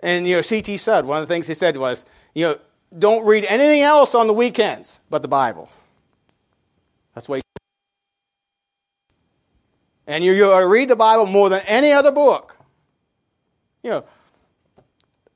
And, 0.00 0.26
you 0.26 0.34
know, 0.34 0.42
C.T. 0.42 0.76
Studd, 0.78 1.04
one 1.04 1.22
of 1.22 1.28
the 1.28 1.32
things 1.32 1.46
he 1.46 1.54
said 1.54 1.76
was, 1.76 2.04
you 2.34 2.46
know, 2.46 2.58
don't 2.96 3.24
read 3.24 3.44
anything 3.44 3.82
else 3.82 4.14
on 4.14 4.26
the 4.26 4.32
weekends 4.32 4.98
but 5.08 5.22
the 5.22 5.28
Bible. 5.28 5.70
That's 7.14 7.28
why. 7.28 7.40
And 10.06 10.24
you, 10.24 10.32
you 10.32 10.66
read 10.66 10.88
the 10.88 10.96
Bible 10.96 11.26
more 11.26 11.48
than 11.48 11.62
any 11.66 11.92
other 11.92 12.10
book. 12.10 12.56
You 13.82 13.90
know, 13.90 14.04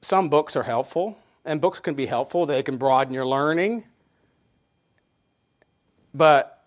some 0.01 0.29
books 0.29 0.57
are 0.57 0.65
helpful, 0.65 1.17
and 1.45 1.61
books 1.61 1.79
can 1.79 1.95
be 1.95 2.07
helpful. 2.07 2.45
They 2.45 2.63
can 2.63 2.77
broaden 2.77 3.15
your 3.15 3.27
learning. 3.27 3.85
But, 6.13 6.65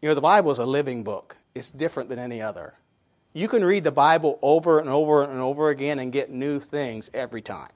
you 0.00 0.08
know, 0.08 0.14
the 0.14 0.20
Bible 0.20 0.50
is 0.50 0.58
a 0.58 0.66
living 0.66 1.02
book, 1.02 1.36
it's 1.54 1.70
different 1.70 2.08
than 2.08 2.18
any 2.18 2.40
other. 2.40 2.74
You 3.32 3.48
can 3.48 3.64
read 3.64 3.84
the 3.84 3.92
Bible 3.92 4.38
over 4.42 4.78
and 4.78 4.88
over 4.88 5.22
and 5.22 5.40
over 5.40 5.70
again 5.70 5.98
and 5.98 6.12
get 6.12 6.30
new 6.30 6.60
things 6.60 7.10
every 7.14 7.40
time. 7.40 7.70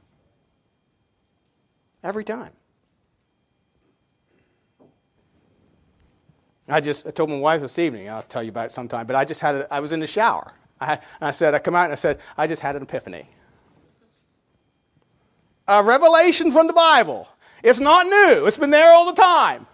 Every 2.07 2.23
time. 2.23 2.53
I 6.69 6.81
just 6.81 7.05
I 7.05 7.11
told 7.11 7.31
my 7.31 7.38
wife 7.38 7.61
this 7.61 7.81
evening, 7.81 8.09
I'll 8.09 8.23
tell 8.23 8.45
you 8.45 8.51
about 8.51 8.66
it 8.66 8.73
sometime, 8.73 9.09
but 9.09 9.16
I 9.16 9.25
just 9.25 9.40
had 9.40 9.57
a, 9.57 9.75
I 9.75 9.81
was 9.81 9.90
in 9.90 9.99
the 9.99 10.07
shower. 10.07 10.53
I, 10.81 11.01
I 11.21 11.33
said, 11.33 11.55
I 11.55 11.59
come 11.59 11.75
out 11.75 11.85
and 11.85 11.92
I 11.92 11.97
said, 11.97 12.21
I 12.37 12.47
just 12.47 12.62
had 12.62 12.77
an 12.77 12.83
epiphany 12.83 13.29
a 15.69 15.83
revelation 15.83 16.53
from 16.53 16.69
the 16.69 16.73
Bible. 16.73 17.29
It's 17.64 17.81
not 17.81 18.07
new, 18.07 18.47
it's 18.47 18.57
been 18.57 18.71
there 18.71 18.92
all 18.92 19.12
the 19.12 19.21
time. 19.21 19.66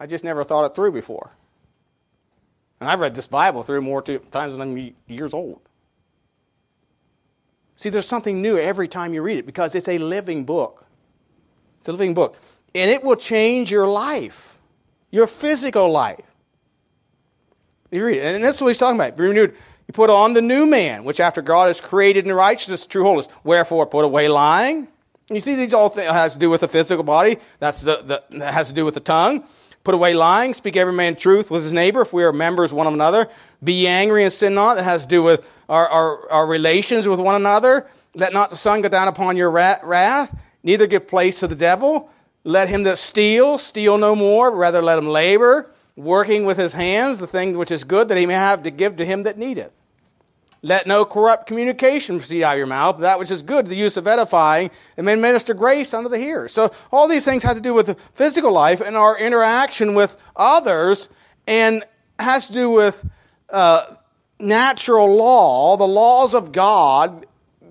I 0.00 0.06
just 0.06 0.24
never 0.24 0.42
thought 0.42 0.64
it 0.64 0.74
through 0.74 0.90
before. 0.90 1.30
And 2.80 2.90
I've 2.90 2.98
read 2.98 3.14
this 3.14 3.28
Bible 3.28 3.62
through 3.62 3.82
more 3.82 4.02
times 4.02 4.56
than 4.56 4.60
I'm 4.60 4.94
years 5.06 5.32
old. 5.32 5.60
See, 7.76 7.88
there's 7.88 8.06
something 8.06 8.40
new 8.40 8.58
every 8.58 8.88
time 8.88 9.14
you 9.14 9.22
read 9.22 9.38
it 9.38 9.46
because 9.46 9.74
it's 9.74 9.88
a 9.88 9.98
living 9.98 10.44
book. 10.44 10.86
It's 11.80 11.88
a 11.88 11.92
living 11.92 12.14
book. 12.14 12.36
And 12.74 12.90
it 12.90 13.02
will 13.02 13.16
change 13.16 13.70
your 13.70 13.86
life, 13.86 14.58
your 15.10 15.26
physical 15.26 15.90
life. 15.90 16.24
You 17.90 18.04
read 18.04 18.18
it. 18.18 18.34
And 18.34 18.44
that's 18.44 18.60
what 18.60 18.68
he's 18.68 18.78
talking 18.78 18.98
about. 18.98 19.16
Be 19.16 19.24
renewed 19.24 19.54
you 19.86 19.92
put 19.92 20.10
on 20.10 20.32
the 20.32 20.42
new 20.42 20.66
man, 20.66 21.04
which 21.04 21.20
after 21.20 21.42
God 21.42 21.70
is 21.70 21.80
created 21.80 22.24
in 22.24 22.32
righteousness, 22.32 22.86
true 22.86 23.02
holiness. 23.02 23.28
Wherefore, 23.42 23.86
put 23.86 24.04
away 24.04 24.28
lying. 24.28 24.88
You 25.30 25.40
see, 25.40 25.54
these 25.54 25.74
all 25.74 25.90
things 25.90 26.10
has 26.10 26.34
to 26.34 26.38
do 26.38 26.50
with 26.50 26.62
the 26.62 26.68
physical 26.68 27.04
body. 27.04 27.36
That's 27.58 27.82
the, 27.82 27.96
the 28.30 28.38
that 28.38 28.54
has 28.54 28.68
to 28.68 28.74
do 28.74 28.84
with 28.84 28.94
the 28.94 29.00
tongue. 29.00 29.44
Put 29.82 29.94
away 29.94 30.14
lying. 30.14 30.54
Speak 30.54 30.76
every 30.76 30.94
man 30.94 31.16
truth 31.16 31.50
with 31.50 31.64
his 31.64 31.72
neighbor, 31.72 32.00
if 32.00 32.12
we 32.12 32.24
are 32.24 32.32
members 32.32 32.72
one 32.72 32.86
of 32.86 32.94
another. 32.94 33.28
Be 33.64 33.88
angry 33.88 34.24
and 34.24 34.32
sin 34.32 34.54
not. 34.54 34.76
That 34.76 34.84
has 34.84 35.02
to 35.02 35.08
do 35.08 35.22
with 35.22 35.46
our, 35.68 35.88
our, 35.88 36.30
our 36.30 36.46
relations 36.46 37.08
with 37.08 37.18
one 37.18 37.34
another. 37.34 37.86
Let 38.14 38.32
not 38.32 38.50
the 38.50 38.56
sun 38.56 38.82
go 38.82 38.88
down 38.88 39.08
upon 39.08 39.36
your 39.36 39.50
wrath. 39.50 40.36
Neither 40.62 40.86
give 40.86 41.08
place 41.08 41.40
to 41.40 41.48
the 41.48 41.56
devil. 41.56 42.10
Let 42.44 42.68
him 42.68 42.82
that 42.84 42.98
steal, 42.98 43.58
steal 43.58 43.98
no 43.98 44.14
more. 44.14 44.54
Rather, 44.54 44.82
let 44.82 44.98
him 44.98 45.06
labor 45.06 45.70
working 45.96 46.44
with 46.44 46.56
his 46.56 46.72
hands 46.72 47.18
the 47.18 47.26
thing 47.26 47.56
which 47.56 47.70
is 47.70 47.84
good 47.84 48.08
that 48.08 48.18
he 48.18 48.26
may 48.26 48.34
have 48.34 48.62
to 48.64 48.70
give 48.70 48.96
to 48.96 49.04
him 49.04 49.22
that 49.24 49.38
needeth. 49.38 49.72
Let 50.62 50.86
no 50.86 51.04
corrupt 51.04 51.46
communication 51.46 52.18
proceed 52.18 52.42
out 52.42 52.52
of 52.52 52.58
your 52.58 52.66
mouth, 52.66 52.96
but 52.96 53.02
that 53.02 53.18
which 53.18 53.30
is 53.30 53.42
good, 53.42 53.66
the 53.66 53.76
use 53.76 53.98
of 53.98 54.06
edifying, 54.06 54.70
and 54.96 55.04
may 55.04 55.14
minister 55.14 55.52
grace 55.52 55.92
unto 55.92 56.08
the 56.08 56.18
hearers. 56.18 56.52
So 56.52 56.72
all 56.90 57.06
these 57.06 57.24
things 57.24 57.42
have 57.42 57.56
to 57.56 57.62
do 57.62 57.74
with 57.74 57.86
the 57.86 57.96
physical 58.14 58.50
life 58.50 58.80
and 58.80 58.96
our 58.96 59.18
interaction 59.18 59.94
with 59.94 60.16
others, 60.34 61.10
and 61.46 61.84
has 62.18 62.46
to 62.46 62.54
do 62.54 62.70
with 62.70 63.04
uh, 63.54 63.96
natural 64.40 65.14
law, 65.14 65.76
the 65.76 65.86
laws 65.86 66.34
of 66.34 66.50
God 66.50 67.26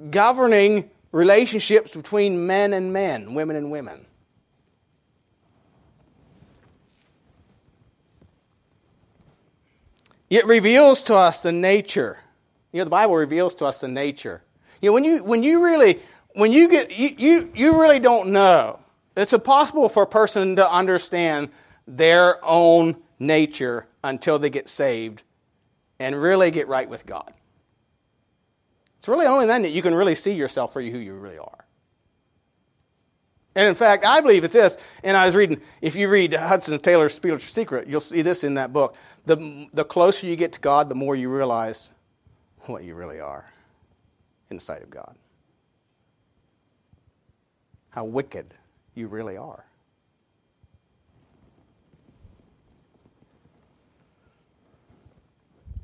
governing 0.09 0.89
relationships 1.11 1.93
between 1.93 2.47
men 2.47 2.73
and 2.73 2.93
men, 2.93 3.33
women 3.33 3.57
and 3.57 3.69
women. 3.69 4.05
It 10.29 10.45
reveals 10.45 11.03
to 11.03 11.15
us 11.15 11.41
the 11.41 11.51
nature. 11.51 12.17
You 12.71 12.79
know, 12.79 12.85
the 12.85 12.89
Bible 12.89 13.15
reveals 13.15 13.53
to 13.55 13.65
us 13.65 13.81
the 13.81 13.87
nature. 13.87 14.41
You 14.81 14.89
know, 14.89 14.93
when 14.93 15.03
you, 15.03 15.23
when 15.23 15.43
you 15.43 15.63
really, 15.63 15.99
when 16.33 16.51
you 16.51 16.69
get, 16.69 16.97
you, 16.97 17.09
you, 17.17 17.51
you 17.53 17.79
really 17.79 17.99
don't 17.99 18.29
know. 18.31 18.79
It's 19.15 19.33
impossible 19.33 19.89
for 19.89 20.03
a 20.03 20.07
person 20.07 20.55
to 20.55 20.71
understand 20.71 21.49
their 21.85 22.43
own 22.43 22.95
nature 23.19 23.85
until 24.03 24.39
they 24.39 24.49
get 24.49 24.69
saved 24.69 25.23
and 26.03 26.21
really 26.21 26.51
get 26.51 26.67
right 26.67 26.87
with 26.87 27.05
God. 27.05 27.33
It's 28.99 29.07
really 29.07 29.25
only 29.25 29.45
then 29.45 29.63
that 29.63 29.69
you 29.69 29.81
can 29.81 29.95
really 29.95 30.15
see 30.15 30.33
yourself 30.33 30.73
for 30.73 30.81
who 30.81 30.97
you 30.97 31.13
really 31.13 31.37
are. 31.37 31.65
And 33.55 33.67
in 33.67 33.75
fact, 33.75 34.05
I 34.05 34.19
believe 34.21 34.43
at 34.43 34.51
this, 34.51 34.77
and 35.03 35.15
I 35.15 35.25
was 35.25 35.35
reading, 35.35 35.61
if 35.81 35.95
you 35.95 36.09
read 36.09 36.33
Hudson 36.33 36.77
Taylor's 36.79 37.13
Spiritual 37.13 37.49
Secret, 37.49 37.87
you'll 37.87 38.01
see 38.01 38.21
this 38.21 38.43
in 38.43 38.55
that 38.55 38.73
book. 38.73 38.95
The, 39.25 39.69
the 39.73 39.85
closer 39.85 40.25
you 40.25 40.35
get 40.35 40.53
to 40.53 40.59
God, 40.59 40.89
the 40.89 40.95
more 40.95 41.15
you 41.15 41.29
realize 41.29 41.91
what 42.61 42.83
you 42.83 42.95
really 42.95 43.19
are 43.19 43.45
in 44.49 44.57
the 44.57 44.61
sight 44.61 44.81
of 44.81 44.89
God. 44.89 45.15
How 47.89 48.05
wicked 48.05 48.53
you 48.95 49.07
really 49.07 49.37
are. 49.37 49.65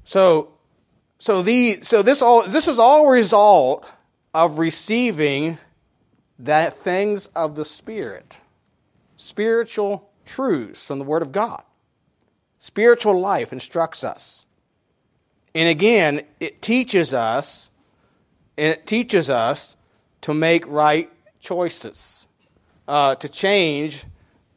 So, 0.09 0.53
so, 1.19 1.43
the, 1.43 1.83
so 1.83 2.01
this, 2.01 2.23
all, 2.23 2.41
this 2.41 2.67
is 2.67 2.79
all 2.79 3.11
result 3.11 3.87
of 4.33 4.57
receiving 4.57 5.59
the 6.39 6.73
things 6.75 7.27
of 7.27 7.55
the 7.55 7.63
Spirit, 7.63 8.39
spiritual 9.17 10.09
truths 10.25 10.87
from 10.87 10.97
the 10.97 11.05
Word 11.05 11.21
of 11.21 11.31
God. 11.31 11.61
Spiritual 12.57 13.19
life 13.19 13.53
instructs 13.53 14.03
us. 14.03 14.47
And 15.53 15.69
again, 15.69 16.25
it 16.39 16.59
teaches 16.59 17.13
us, 17.13 17.69
it 18.57 18.87
teaches 18.87 19.29
us 19.29 19.75
to 20.21 20.33
make 20.33 20.65
right 20.65 21.11
choices, 21.39 22.25
uh, 22.87 23.13
to 23.13 23.29
change 23.29 24.05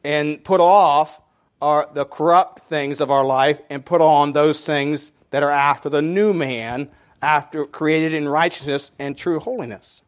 and 0.03 0.43
put 0.43 0.59
off 0.59 1.21
our, 1.61 1.87
the 1.93 2.05
corrupt 2.05 2.61
things 2.61 2.99
of 2.99 3.11
our 3.11 3.23
life 3.23 3.61
and 3.69 3.85
put 3.85 4.01
on 4.01 4.33
those 4.33 4.65
things 4.65 5.11
that 5.33 5.41
are 5.41 5.49
after 5.49 5.89
the 5.89 5.99
new 5.99 6.31
man, 6.31 6.87
after 7.19 7.65
created 7.65 8.13
in 8.13 8.29
righteousness 8.29 8.91
and 8.99 9.17
true 9.17 9.39
holiness. 9.39 10.03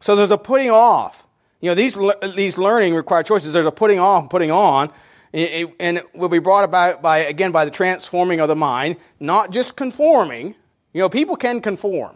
So 0.00 0.16
there's 0.16 0.30
a 0.30 0.38
putting 0.38 0.70
off. 0.70 1.26
You 1.60 1.68
know, 1.68 1.74
these, 1.74 1.98
these 2.34 2.56
learning 2.56 2.94
require 2.94 3.22
choices. 3.22 3.52
There's 3.52 3.66
a 3.66 3.70
putting 3.70 3.98
off 3.98 4.22
and 4.22 4.30
putting 4.30 4.50
on. 4.50 4.90
And 5.34 5.98
it 5.98 6.14
will 6.14 6.30
be 6.30 6.38
brought 6.38 6.64
about 6.64 7.02
by, 7.02 7.18
again, 7.18 7.52
by 7.52 7.66
the 7.66 7.70
transforming 7.70 8.40
of 8.40 8.48
the 8.48 8.56
mind, 8.56 8.96
not 9.20 9.50
just 9.50 9.76
conforming. 9.76 10.54
You 10.94 11.00
know, 11.02 11.10
people 11.10 11.36
can 11.36 11.60
conform. 11.60 12.12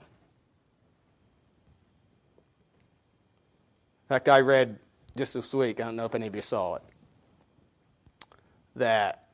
In 4.05 4.09
fact, 4.09 4.31
I 4.31 4.41
read 4.41 4.79
just 5.15 5.35
this 5.35 5.53
week, 5.53 5.79
I 5.79 5.85
don't 5.85 5.97
know 5.97 6.07
if 6.07 6.15
any 6.15 6.27
of 6.27 6.35
you 6.35 6.41
saw 6.41 6.77
it, 6.77 6.83
that 8.77 9.27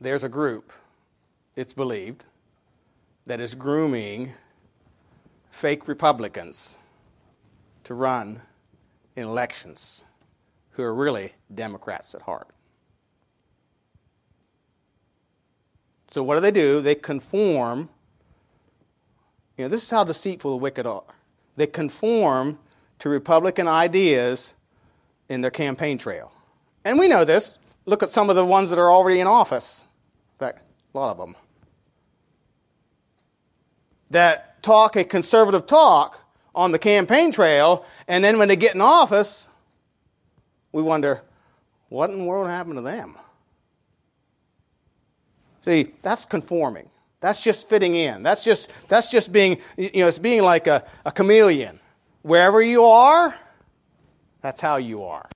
there's 0.00 0.24
a 0.24 0.30
group, 0.30 0.72
it's 1.58 1.72
believed, 1.72 2.24
that 3.26 3.40
is 3.40 3.56
grooming 3.56 4.32
fake 5.50 5.88
Republicans 5.88 6.78
to 7.82 7.94
run 7.94 8.42
in 9.16 9.24
elections 9.24 10.04
who 10.70 10.84
are 10.84 10.94
really 10.94 11.32
Democrats 11.52 12.14
at 12.14 12.22
heart. 12.22 12.46
So, 16.12 16.22
what 16.22 16.36
do 16.36 16.40
they 16.40 16.52
do? 16.52 16.80
They 16.80 16.94
conform. 16.94 17.88
You 19.56 19.64
know, 19.64 19.68
this 19.68 19.82
is 19.82 19.90
how 19.90 20.04
deceitful 20.04 20.52
the 20.52 20.58
wicked 20.58 20.86
are. 20.86 21.02
They 21.56 21.66
conform 21.66 22.60
to 23.00 23.08
Republican 23.08 23.66
ideas 23.66 24.54
in 25.28 25.40
their 25.40 25.50
campaign 25.50 25.98
trail. 25.98 26.30
And 26.84 27.00
we 27.00 27.08
know 27.08 27.24
this. 27.24 27.58
Look 27.84 28.04
at 28.04 28.10
some 28.10 28.30
of 28.30 28.36
the 28.36 28.46
ones 28.46 28.70
that 28.70 28.78
are 28.78 28.92
already 28.92 29.18
in 29.18 29.26
office. 29.26 29.82
In 30.34 30.46
fact, 30.46 30.60
a 30.94 30.96
lot 30.96 31.10
of 31.10 31.18
them. 31.18 31.34
That 34.10 34.62
talk 34.62 34.96
a 34.96 35.04
conservative 35.04 35.66
talk 35.66 36.20
on 36.54 36.72
the 36.72 36.78
campaign 36.78 37.30
trail, 37.30 37.84
and 38.08 38.24
then 38.24 38.38
when 38.38 38.48
they 38.48 38.56
get 38.56 38.74
in 38.74 38.80
office, 38.80 39.48
we 40.72 40.82
wonder, 40.82 41.22
what 41.88 42.10
in 42.10 42.18
the 42.18 42.24
world 42.24 42.48
happened 42.48 42.76
to 42.76 42.82
them? 42.82 43.16
See, 45.60 45.94
that's 46.02 46.24
conforming. 46.24 46.88
That's 47.20 47.42
just 47.42 47.68
fitting 47.68 47.94
in. 47.94 48.22
That's 48.22 48.44
just, 48.44 48.72
that's 48.88 49.10
just 49.10 49.32
being, 49.32 49.58
you 49.76 49.90
know, 50.02 50.08
it's 50.08 50.18
being 50.18 50.42
like 50.42 50.66
a, 50.66 50.84
a 51.04 51.12
chameleon. 51.12 51.80
Wherever 52.22 52.62
you 52.62 52.84
are, 52.84 53.36
that's 54.40 54.60
how 54.60 54.76
you 54.76 55.04
are. 55.04 55.28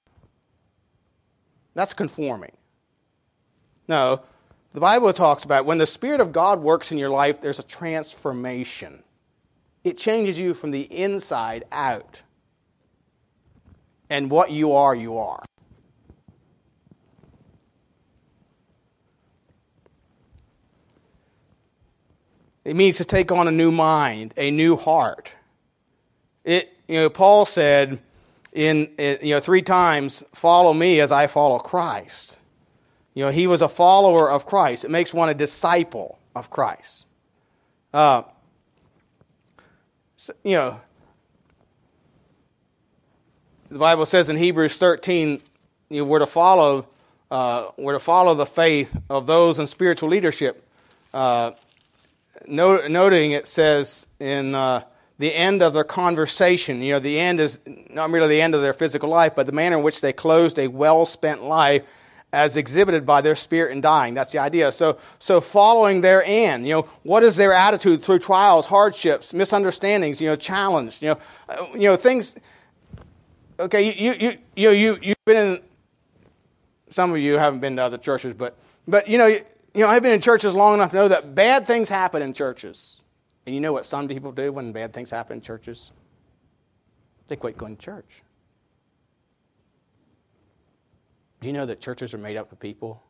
That's 1.75 1.93
conforming. 1.93 2.53
No, 3.89 4.23
the 4.73 4.81
Bible 4.81 5.13
talks 5.13 5.45
about 5.45 5.67
when 5.67 5.79
the 5.79 5.87
Spirit 5.87 6.21
of 6.21 6.33
God 6.33 6.61
works 6.61 6.91
in 6.93 6.99
your 6.99 7.11
life, 7.11 7.41
there's 7.41 7.59
a 7.59 7.65
transformation. 7.65 9.03
It 9.85 9.99
changes 9.99 10.39
you 10.39 10.55
from 10.55 10.71
the 10.71 10.83
inside 10.83 11.65
out. 11.73 12.23
And 14.09 14.31
what 14.31 14.51
you 14.51 14.73
are, 14.73 14.95
you 14.95 15.19
are. 15.19 15.43
It 22.65 22.77
means 22.77 22.99
to 22.99 23.05
take 23.05 23.33
on 23.33 23.49
a 23.49 23.51
new 23.51 23.73
mind, 23.73 24.35
a 24.37 24.51
new 24.51 24.77
heart. 24.77 25.33
It, 26.45 26.73
you 26.87 27.01
know, 27.01 27.11
Paul 27.11 27.45
said 27.45 27.99
in, 28.53 28.91
you 28.99 29.35
know, 29.35 29.41
three 29.41 29.63
times, 29.63 30.23
follow 30.33 30.73
me 30.73 31.01
as 31.01 31.11
I 31.11 31.27
follow 31.27 31.59
Christ. 31.59 32.39
You 33.15 33.27
know, 33.27 33.31
he 33.31 33.47
was 33.47 33.61
a 33.61 33.69
follower 33.69 34.31
of 34.31 34.47
Christ. 34.47 34.85
It 34.85 34.91
makes 34.91 35.13
one 35.13 35.29
a 35.29 35.35
disciple 35.35 36.19
of 36.35 36.51
Christ. 36.51 37.07
Uh, 37.93 38.23
so, 40.17 40.33
you 40.45 40.53
know, 40.53 40.81
the 43.69 43.79
Bible 43.79 44.07
says 44.07 44.29
in 44.29 44.37
Hebrews 44.37 44.79
13, 44.79 45.41
you 45.91 45.99
know, 45.99 46.05
we're 46.05 46.21
to 46.21 46.27
follow, 46.27 46.87
uh, 47.31 47.71
we're 47.77 47.95
to 47.95 48.01
follow 48.01 48.35
the 48.35 48.47
faith 48.47 48.97
of 49.11 49.27
those 49.27 49.59
in 49.59 49.67
spiritual 49.67 50.09
leadership. 50.09 50.67
Uh, 51.13 51.53
noting 52.47 53.33
it 53.33 53.47
says 53.47 54.07
in 54.19 54.55
uh, 54.55 54.83
the 55.19 55.35
end 55.35 55.63
of 55.63 55.75
their 55.75 55.85
conversation, 55.85 56.81
you 56.81 56.93
know, 56.93 56.99
the 56.99 57.21
end 57.21 57.41
is 57.41 57.59
not 57.91 58.11
merely 58.11 58.29
the 58.29 58.41
end 58.41 58.55
of 58.55 58.63
their 58.63 58.73
physical 58.73 59.09
life, 59.09 59.35
but 59.35 59.47
the 59.47 59.53
manner 59.53 59.77
in 59.77 59.83
which 59.83 60.01
they 60.01 60.13
closed 60.13 60.59
a 60.59 60.69
well 60.69 61.05
spent 61.05 61.43
life 61.43 61.83
as 62.33 62.57
exhibited 62.57 63.05
by 63.05 63.21
their 63.21 63.37
spirit 63.37 63.73
in 63.73 63.81
dying. 63.81 64.15
That's 64.15 64.33
the 64.33 64.39
idea. 64.39 64.73
So, 64.73 64.99
so 65.19 65.41
following 65.41 66.01
their 66.01 66.23
end, 66.25 66.67
you 66.67 66.75
know, 66.75 66.89
what 67.03 67.23
is 67.23 67.37
their 67.37 67.53
attitude 67.53 68.03
through 68.03 68.21
trials, 68.21 68.67
hardships, 68.67 69.35
misunderstandings, 69.35 70.21
you 70.21 70.29
know, 70.29 70.37
challenged, 70.37 71.03
you 71.03 71.11
know, 71.11 71.19
uh, 71.49 71.67
you 71.75 71.89
know, 71.89 71.97
things. 71.97 72.37
Okay, 73.61 73.93
you, 73.93 74.13
you, 74.13 74.39
you, 74.57 74.71
you, 74.71 74.99
you've 75.03 75.25
been 75.27 75.57
in, 75.57 75.61
some 76.89 77.11
of 77.11 77.19
you 77.19 77.35
haven't 77.35 77.61
been 77.61 77.77
to 77.77 77.83
other 77.83 77.99
churches, 77.99 78.35
but, 78.35 78.57
but, 78.89 79.07
you 79.09 79.19
know, 79.19 79.27
you, 79.27 79.41
you 79.75 79.83
know, 79.83 79.89
I've 79.89 80.03
been 80.03 80.13
in 80.13 80.21
churches 80.21 80.55
long 80.55 80.75
enough 80.75 80.91
to 80.91 80.97
know 80.97 81.09
that 81.09 81.35
bad 81.35 81.67
things 81.67 81.89
happen 81.89 82.23
in 82.23 82.33
churches. 82.33 83.05
And 83.45 83.55
you 83.55 83.61
know 83.61 83.73
what 83.73 83.85
some 83.85 84.09
people 84.09 84.33
do 84.33 84.53
when 84.53 84.73
bad 84.73 84.93
things 84.93 85.11
happen 85.11 85.37
in 85.37 85.41
churches? 85.43 85.93
They 87.29 87.37
quit 87.37 87.57
going 87.57 87.77
to 87.77 87.83
church. 87.83 88.23
Do 91.43 91.49
you 91.49 91.55
know 91.55 91.67
that 91.67 91.81
churches 91.81 92.15
are 92.15 92.19
made 92.19 92.37
up 92.37 92.53
of 92.53 92.61
people 92.61 93.03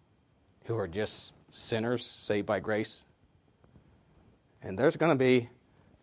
who 0.65 0.75
are 0.79 0.89
just 0.89 1.35
sinners 1.51 2.03
saved 2.03 2.47
by 2.47 2.61
grace? 2.61 3.05
And 4.63 4.79
there's 4.79 4.97
going 4.97 5.13
to 5.13 5.23
be 5.23 5.51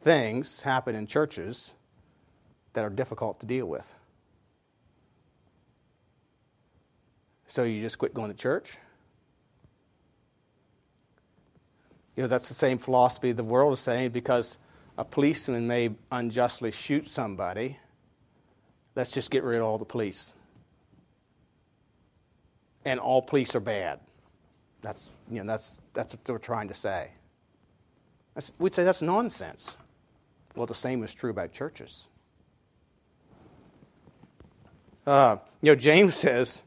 things 0.03 0.61
happen 0.61 0.93
in 0.93 1.07
churches 1.07 1.73
that 2.73 2.85
are 2.85 2.91
difficult 2.91 3.39
to 3.39 3.47
deal 3.47 3.65
with. 3.65 3.95
So 7.47 7.63
you 7.63 7.81
just 7.81 7.97
quit 7.97 8.13
going 8.13 8.29
to 8.29 8.37
church? 8.37 8.77
You 12.15 12.21
know, 12.21 12.27
that's 12.27 12.47
the 12.47 12.53
same 12.53 12.77
philosophy 12.77 13.31
the 13.31 13.43
world 13.43 13.73
is 13.73 13.79
saying 13.79 14.11
because 14.11 14.59
a 14.99 15.03
policeman 15.03 15.65
may 15.65 15.95
unjustly 16.11 16.69
shoot 16.69 17.09
somebody. 17.09 17.79
Let's 18.93 19.11
just 19.13 19.31
get 19.31 19.43
rid 19.43 19.55
of 19.55 19.63
all 19.63 19.79
the 19.79 19.85
police 19.85 20.35
and 22.85 22.99
all 22.99 23.21
police 23.21 23.55
are 23.55 23.59
bad. 23.59 23.99
That's, 24.81 25.09
you 25.29 25.39
know, 25.39 25.47
that's, 25.47 25.81
that's 25.93 26.13
what 26.13 26.23
they're 26.23 26.39
trying 26.39 26.69
to 26.69 26.73
say. 26.73 27.11
That's, 28.35 28.51
we'd 28.59 28.73
say 28.73 28.83
that's 28.83 29.01
nonsense. 29.01 29.75
Well, 30.55 30.65
the 30.65 30.75
same 30.75 31.03
is 31.03 31.13
true 31.13 31.29
about 31.29 31.51
churches. 31.51 32.07
Uh, 35.05 35.37
you 35.61 35.71
know, 35.71 35.75
James 35.75 36.15
says, 36.15 36.63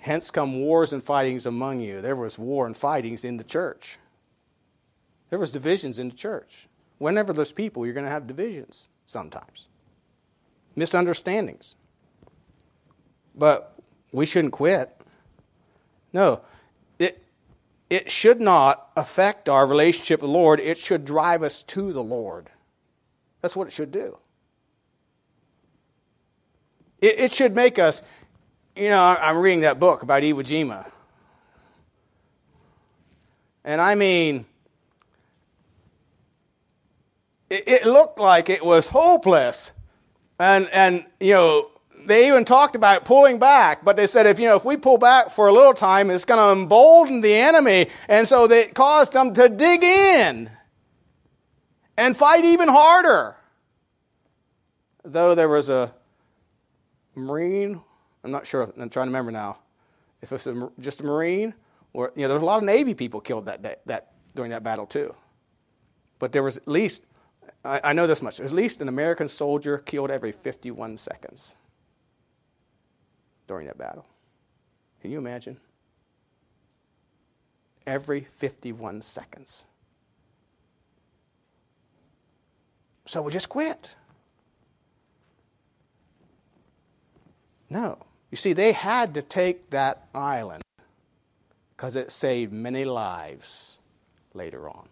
Hence 0.00 0.30
come 0.30 0.60
wars 0.60 0.92
and 0.92 1.02
fightings 1.02 1.44
among 1.44 1.80
you. 1.80 2.00
There 2.00 2.16
was 2.16 2.38
war 2.38 2.66
and 2.66 2.76
fightings 2.76 3.24
in 3.24 3.36
the 3.36 3.44
church. 3.44 3.98
There 5.30 5.38
was 5.38 5.52
divisions 5.52 5.98
in 5.98 6.08
the 6.08 6.14
church. 6.14 6.68
Whenever 6.98 7.32
there's 7.32 7.52
people, 7.52 7.84
you're 7.84 7.94
going 7.94 8.06
to 8.06 8.10
have 8.10 8.26
divisions 8.26 8.88
sometimes. 9.06 9.66
Misunderstandings. 10.76 11.74
But 13.34 13.74
we 14.12 14.24
shouldn't 14.24 14.52
quit. 14.52 14.97
No. 16.12 16.40
It, 16.98 17.22
it 17.90 18.10
should 18.10 18.40
not 18.40 18.90
affect 18.96 19.48
our 19.48 19.66
relationship 19.66 20.20
with 20.20 20.30
the 20.30 20.36
Lord. 20.36 20.60
It 20.60 20.78
should 20.78 21.04
drive 21.04 21.42
us 21.42 21.62
to 21.64 21.92
the 21.92 22.02
Lord. 22.02 22.50
That's 23.40 23.54
what 23.54 23.66
it 23.68 23.72
should 23.72 23.92
do. 23.92 24.18
It, 27.00 27.20
it 27.20 27.32
should 27.32 27.54
make 27.54 27.78
us, 27.78 28.02
you 28.74 28.88
know, 28.88 29.16
I'm 29.20 29.38
reading 29.38 29.60
that 29.60 29.78
book 29.78 30.02
about 30.02 30.22
Iwo 30.22 30.42
Jima. 30.44 30.90
And 33.64 33.80
I 33.80 33.94
mean, 33.94 34.46
it, 37.50 37.68
it 37.68 37.86
looked 37.86 38.18
like 38.18 38.48
it 38.48 38.64
was 38.64 38.88
hopeless. 38.88 39.72
And, 40.38 40.68
and, 40.72 41.04
you 41.20 41.34
know, 41.34 41.70
they 42.08 42.26
even 42.28 42.44
talked 42.44 42.74
about 42.74 43.04
pulling 43.04 43.38
back, 43.38 43.84
but 43.84 43.96
they 43.96 44.06
said 44.06 44.26
if 44.26 44.40
you 44.40 44.48
know 44.48 44.56
if 44.56 44.64
we 44.64 44.76
pull 44.76 44.98
back 44.98 45.30
for 45.30 45.46
a 45.46 45.52
little 45.52 45.74
time, 45.74 46.10
it's 46.10 46.24
going 46.24 46.40
to 46.40 46.60
embolden 46.60 47.20
the 47.20 47.34
enemy, 47.34 47.88
and 48.08 48.26
so 48.26 48.46
they 48.46 48.66
caused 48.66 49.12
them 49.12 49.34
to 49.34 49.48
dig 49.48 49.84
in 49.84 50.50
and 51.96 52.16
fight 52.16 52.44
even 52.44 52.68
harder. 52.68 53.36
Though 55.04 55.34
there 55.34 55.48
was 55.48 55.68
a 55.68 55.92
marine, 57.14 57.80
I'm 58.24 58.30
not 58.30 58.46
sure. 58.46 58.62
I'm 58.62 58.88
trying 58.88 59.06
to 59.06 59.10
remember 59.10 59.30
now 59.30 59.58
if 60.22 60.32
it 60.32 60.46
was 60.46 60.70
just 60.80 61.00
a 61.00 61.04
marine 61.04 61.54
or 61.92 62.12
you 62.16 62.22
know 62.22 62.28
there 62.28 62.36
was 62.36 62.42
a 62.42 62.46
lot 62.46 62.58
of 62.58 62.64
Navy 62.64 62.94
people 62.94 63.20
killed 63.20 63.46
that 63.46 63.62
day, 63.62 63.76
that 63.86 64.12
during 64.34 64.50
that 64.50 64.62
battle 64.62 64.86
too. 64.86 65.14
But 66.18 66.32
there 66.32 66.42
was 66.42 66.56
at 66.56 66.68
least 66.68 67.04
I, 67.64 67.80
I 67.84 67.92
know 67.92 68.06
this 68.06 68.22
much. 68.22 68.40
At 68.40 68.50
least 68.50 68.80
an 68.80 68.88
American 68.88 69.28
soldier 69.28 69.78
killed 69.78 70.10
every 70.10 70.32
51 70.32 70.96
seconds 70.96 71.54
during 73.48 73.66
that 73.66 73.78
battle. 73.78 74.06
Can 75.02 75.10
you 75.10 75.18
imagine? 75.18 75.56
Every 77.86 78.28
51 78.36 79.02
seconds. 79.02 79.64
So 83.06 83.22
we 83.22 83.32
just 83.32 83.48
quit. 83.48 83.96
No. 87.70 87.98
You 88.30 88.36
see, 88.36 88.52
they 88.52 88.72
had 88.72 89.14
to 89.14 89.22
take 89.22 89.70
that 89.70 90.06
island 90.14 90.62
because 91.74 91.96
it 91.96 92.10
saved 92.10 92.52
many 92.52 92.84
lives 92.84 93.78
later 94.34 94.68
on. 94.68 94.88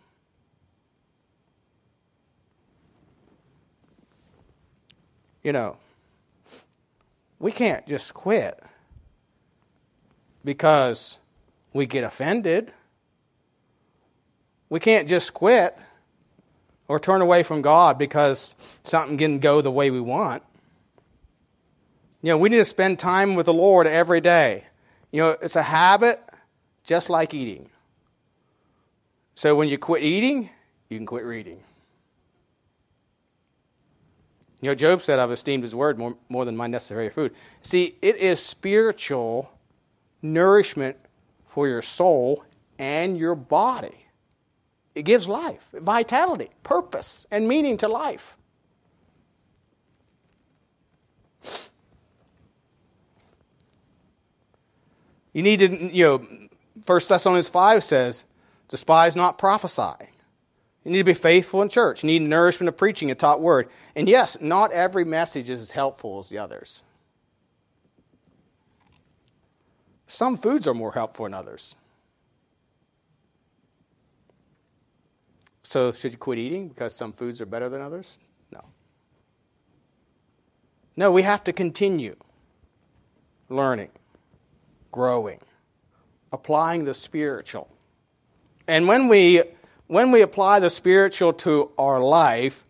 You 5.43 5.53
know, 5.53 5.77
we 7.39 7.53
can't 7.53 7.87
just 7.87 8.15
quit 8.15 8.63
because 10.45 11.19
we 11.73 11.87
get 11.87 12.05
offended. 12.05 12.73
We 14.69 14.81
can't 14.81 15.09
just 15.09 15.35
quit 15.35 15.77
or 16.89 16.99
turn 16.99 17.21
away 17.21 17.43
from 17.43 17.63
God 17.63 17.99
because 17.99 18.55
something 18.83 19.17
didn't 19.17 19.43
go 19.43 19.61
the 19.61 19.71
way 19.71 19.91
we 19.91 20.01
want. 20.01 20.43
You 22.23 22.31
know, 22.31 22.39
we 22.39 22.49
need 22.49 22.57
to 22.57 22.65
spend 22.65 22.99
time 22.99 23.35
with 23.35 23.47
the 23.47 23.55
Lord 23.55 23.87
every 23.87 24.21
day. 24.21 24.65
You 25.13 25.23
know, 25.23 25.37
it's 25.43 25.57
a 25.57 25.63
habit 25.63 26.21
just 26.83 27.11
like 27.11 27.35
eating. 27.35 27.69
So 29.35 29.55
when 29.55 29.69
you 29.69 29.79
quit 29.79 30.03
eating, 30.03 30.51
you 30.89 30.97
can 30.97 31.07
quit 31.07 31.25
reading. 31.25 31.63
You 34.61 34.71
know, 34.71 34.75
Job 34.75 35.03
said, 35.03 35.19
I've 35.19 35.31
esteemed 35.31 35.63
his 35.63 35.75
word 35.75 35.99
more, 35.99 36.17
more 36.29 36.45
than 36.45 36.57
my 36.57 36.67
necessary 36.67 37.11
food. 37.11 37.35
See, 37.63 37.97
it 38.01 38.17
is 38.17 38.41
spiritual 38.41 39.51
nourishment 40.23 40.97
for 41.47 41.69
your 41.69 41.83
soul 41.83 42.45
and 42.79 43.19
your 43.19 43.35
body. 43.35 44.07
It 44.95 45.03
gives 45.03 45.29
life, 45.29 45.69
vitality, 45.75 46.51
purpose, 46.63 47.27
and 47.31 47.47
meaning 47.47 47.77
to 47.79 47.89
life. 47.89 48.37
You 55.35 55.43
need 55.43 55.61
to, 55.61 55.69
you 55.69 56.05
know, 56.05 56.27
1 56.87 57.01
Thessalonians 57.09 57.51
5 57.51 57.85
says, 57.85 58.25
despise 58.69 59.15
not 59.15 59.37
prophesying. 59.37 60.09
You 60.87 60.93
need 60.93 60.99
to 60.99 61.05
be 61.05 61.15
faithful 61.15 61.63
in 61.63 61.69
church. 61.69 62.05
You 62.05 62.07
need 62.07 62.23
nourishment 62.23 62.69
of 62.69 62.77
preaching 62.77 63.11
a 63.11 63.17
taught 63.17 63.41
word. 63.41 63.69
And 63.97 64.09
yes, 64.09 64.37
not 64.41 64.71
every 64.71 65.05
message 65.05 65.51
is 65.51 65.61
as 65.61 65.73
helpful 65.73 66.21
as 66.21 66.29
the 66.29 66.39
others. 66.39 66.85
Some 70.07 70.37
foods 70.37 70.69
are 70.69 70.75
more 70.75 70.93
helpful 70.93 71.25
than 71.25 71.35
others. 71.35 71.75
So, 75.65 75.91
should 75.91 76.13
you 76.13 76.19
quit 76.19 76.39
eating 76.39 76.69
because 76.69 76.95
some 76.95 77.13
foods 77.13 77.41
are 77.41 77.47
better 77.47 77.69
than 77.69 77.81
others? 77.81 78.17
No. 78.53 78.63
No, 80.97 81.11
we 81.11 81.23
have 81.23 81.43
to 81.43 81.53
continue 81.53 82.15
learning, 83.49 83.91
growing, 84.93 85.41
applying 86.33 86.85
the 86.85 86.95
spiritual. 86.95 87.69
And 88.69 88.87
when 88.87 89.09
we 89.09 89.43
when 89.87 90.11
we 90.11 90.23
apply 90.23 90.61
the 90.61 90.71
spiritual 90.71 91.33
to 91.33 91.71
our 91.79 92.01
life, 92.01 92.65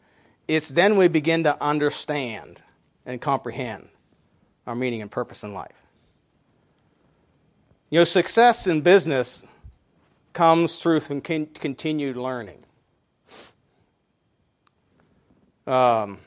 it's 0.49 0.69
then 0.69 0.97
we 0.97 1.09
begin 1.09 1.45
to 1.45 1.61
understand 1.63 2.63
and 3.05 3.21
comprehend 3.21 3.89
our 4.67 4.75
meaning 4.75 5.03
and 5.03 5.11
purpose 5.11 5.43
in 5.43 5.55
life. 5.55 5.87
You 7.91 8.01
know, 8.01 8.05
success 8.05 8.67
in 8.67 8.81
business 8.81 9.45
comes 10.33 10.83
through 10.83 11.01
continued 11.01 12.17
learning. 12.17 12.65
Um, 15.67 16.19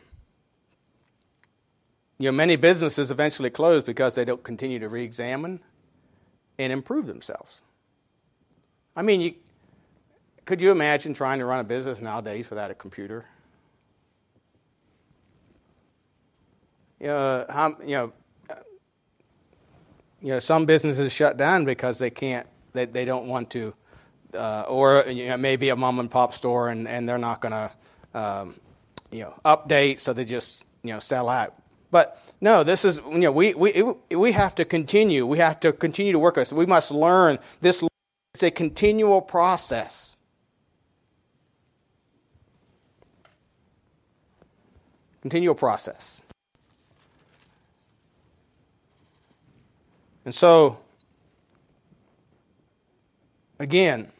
you 2.18 2.26
know, 2.26 2.36
many 2.36 2.56
businesses 2.56 3.12
eventually 3.12 3.50
close 3.50 3.84
because 3.84 4.16
they 4.16 4.26
don't 4.26 4.44
continue 4.44 4.80
to 4.80 4.90
re 4.90 5.04
examine 5.04 5.62
and 6.58 6.74
improve 6.74 7.08
themselves. 7.08 7.62
I 8.96 9.02
mean, 9.02 9.22
you, 9.22 9.36
could 10.50 10.62
you 10.62 10.72
imagine 10.72 11.14
trying 11.14 11.38
to 11.38 11.46
run 11.46 11.60
a 11.60 11.64
business 11.64 12.02
nowadays 12.02 12.50
without 12.50 12.72
a 12.72 12.74
computer? 12.74 13.24
You 17.00 17.06
know, 17.06 17.46
how, 17.48 17.78
you 17.82 17.90
know, 17.90 18.14
you 20.24 20.30
know, 20.30 20.40
some 20.40 20.66
businesses 20.66 21.14
shut 21.14 21.38
down 21.38 21.66
because 21.66 22.00
they 22.00 22.10
can't, 22.10 22.48
they, 22.74 22.86
they 22.86 23.06
don't 23.06 23.28
want 23.28 23.52
to, 23.52 23.76
uh, 24.34 24.66
or 24.68 25.06
you 25.08 25.28
know, 25.28 25.38
maybe 25.38 25.70
a 25.70 25.76
mom 25.76 26.00
and 26.00 26.10
pop 26.10 26.34
store 26.34 26.70
and, 26.70 26.88
and 26.88 27.08
they're 27.08 27.20
not 27.20 27.42
going 27.42 27.52
to, 27.52 27.72
um, 28.20 28.56
you 29.12 29.20
know, 29.20 29.40
update, 29.46 30.00
so 30.00 30.14
they 30.14 30.26
just, 30.26 30.66
you 30.82 30.92
know, 30.92 31.00
sell 31.00 31.30
out. 31.30 31.54
But 31.92 32.20
no, 32.42 32.64
this 32.64 32.84
is, 32.86 33.00
you 33.12 33.20
know, 33.20 33.32
we, 33.32 33.54
we, 33.54 33.84
we 34.10 34.32
have 34.32 34.56
to 34.56 34.66
continue. 34.66 35.28
We 35.28 35.38
have 35.38 35.60
to 35.60 35.72
continue 35.72 36.12
to 36.12 36.20
work 36.20 36.38
on 36.38 36.42
this. 36.42 36.52
We 36.52 36.66
must 36.66 36.90
learn 36.90 37.38
this. 37.62 37.84
It's 38.34 38.42
a 38.42 38.50
continual 38.50 39.22
process. 39.22 40.16
Continual 45.22 45.56
process. 45.56 46.22
And 50.26 50.36
so, 50.36 50.78
again, 53.58 54.12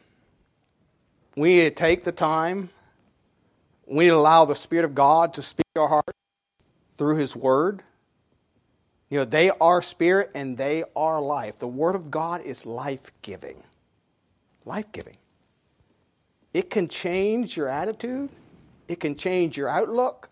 we 1.36 1.56
need 1.56 1.62
to 1.62 1.70
take 1.70 2.04
the 2.04 2.12
time, 2.12 2.70
we 3.86 4.04
need 4.04 4.10
to 4.10 4.16
allow 4.16 4.44
the 4.44 4.56
Spirit 4.56 4.84
of 4.84 4.94
God 4.94 5.34
to 5.34 5.42
speak 5.42 5.66
our 5.76 5.88
heart 5.88 6.14
through 6.96 7.16
His 7.16 7.36
Word. 7.36 7.82
You 9.08 9.18
know, 9.18 9.24
they 9.24 9.50
are 9.50 9.82
spirit 9.82 10.30
and 10.34 10.56
they 10.56 10.84
are 10.94 11.20
life. 11.20 11.58
The 11.58 11.66
Word 11.66 11.96
of 11.96 12.10
God 12.10 12.42
is 12.42 12.64
life 12.64 13.10
giving. 13.22 13.62
Life 14.64 14.92
giving. 14.92 15.16
It 16.54 16.70
can 16.70 16.88
change 16.88 17.56
your 17.56 17.68
attitude, 17.68 18.30
it 18.88 19.00
can 19.00 19.16
change 19.16 19.56
your 19.56 19.68
outlook, 19.68 20.29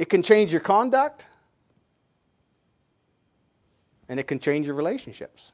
it 0.00 0.08
can 0.08 0.22
change 0.22 0.50
your 0.50 0.62
conduct, 0.62 1.26
and 4.08 4.18
it 4.18 4.22
can 4.22 4.38
change 4.38 4.64
your 4.64 4.74
relationships. 4.74 5.52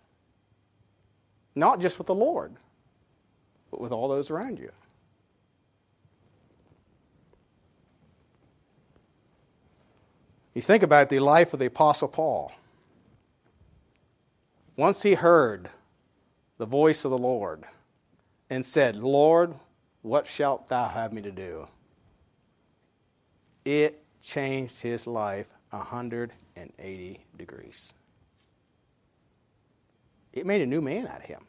Not 1.56 1.80
just 1.80 1.98
with 1.98 2.06
the 2.06 2.14
Lord, 2.14 2.54
but 3.72 3.80
with 3.80 3.90
all 3.90 4.06
those 4.06 4.30
around 4.30 4.60
you. 4.60 4.70
You 10.54 10.62
think 10.62 10.84
about 10.84 11.08
the 11.08 11.18
life 11.18 11.52
of 11.52 11.58
the 11.58 11.66
Apostle 11.66 12.06
Paul. 12.06 12.52
Once 14.76 15.02
he 15.02 15.14
heard 15.14 15.70
the 16.58 16.66
voice 16.66 17.04
of 17.04 17.10
the 17.10 17.18
Lord 17.18 17.64
and 18.48 18.64
said, 18.64 18.94
Lord, 18.94 19.56
what 20.02 20.24
shalt 20.24 20.68
thou 20.68 20.86
have 20.86 21.12
me 21.12 21.20
to 21.22 21.32
do? 21.32 21.66
It 23.64 24.04
changed 24.26 24.82
his 24.82 25.06
life 25.06 25.48
180 25.70 27.24
degrees. 27.38 27.92
It 30.32 30.44
made 30.44 30.60
a 30.60 30.66
new 30.66 30.80
man 30.80 31.06
out 31.06 31.18
of 31.18 31.22
him. 31.22 31.44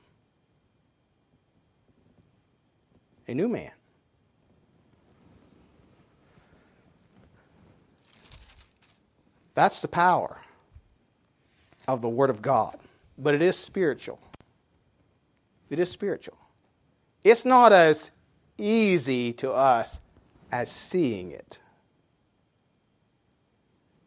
A 3.27 3.33
new 3.33 3.49
man. 3.49 3.71
That's 9.55 9.81
the 9.81 9.87
power 9.87 10.39
of 11.87 12.01
the 12.01 12.09
Word 12.09 12.29
of 12.29 12.41
God. 12.41 12.77
But 13.17 13.33
it 13.33 13.41
is 13.41 13.57
spiritual. 13.57 14.19
It 15.69 15.79
is 15.79 15.89
spiritual. 15.89 16.37
It's 17.23 17.43
not 17.43 17.73
as 17.73 18.11
easy 18.57 19.33
to 19.33 19.51
us 19.51 19.99
as 20.51 20.71
seeing 20.71 21.31
it. 21.31 21.59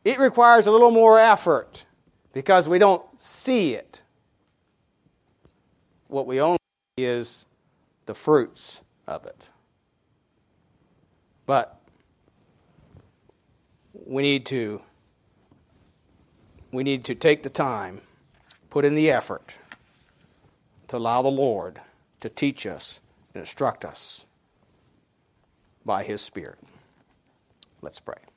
It 0.05 0.19
requires 0.19 0.67
a 0.67 0.71
little 0.71 0.91
more 0.91 1.19
effort 1.19 1.85
because 2.33 2.69
we 2.69 2.79
don't 2.79 3.05
see 3.19 3.75
it. 3.75 4.03
What 6.09 6.27
we 6.27 6.41
only 6.41 6.59
see 6.97 7.05
is 7.05 7.45
the 8.07 8.15
fruits 8.15 8.81
of 9.07 9.27
it. 9.27 9.51
But 11.47 11.81
we 13.93 14.23
need 14.23 14.47
to 14.47 14.83
we 16.73 16.85
need 16.85 17.05
to 17.07 17.17
take 17.17 17.43
the 17.43 17.51
time, 17.51 18.01
put 18.71 18.85
in 18.85 18.95
the 18.95 19.11
effort 19.11 19.57
to 20.89 20.97
allow 20.97 21.21
the 21.21 21.29
Lord 21.29 21.81
to 22.21 22.29
teach 22.29 22.65
us 22.65 23.01
and 23.35 23.41
instruct 23.41 23.85
us 23.85 24.25
by 25.85 26.05
his 26.05 26.21
spirit. 26.21 26.59
Let's 27.83 27.99
pray. 27.99 28.30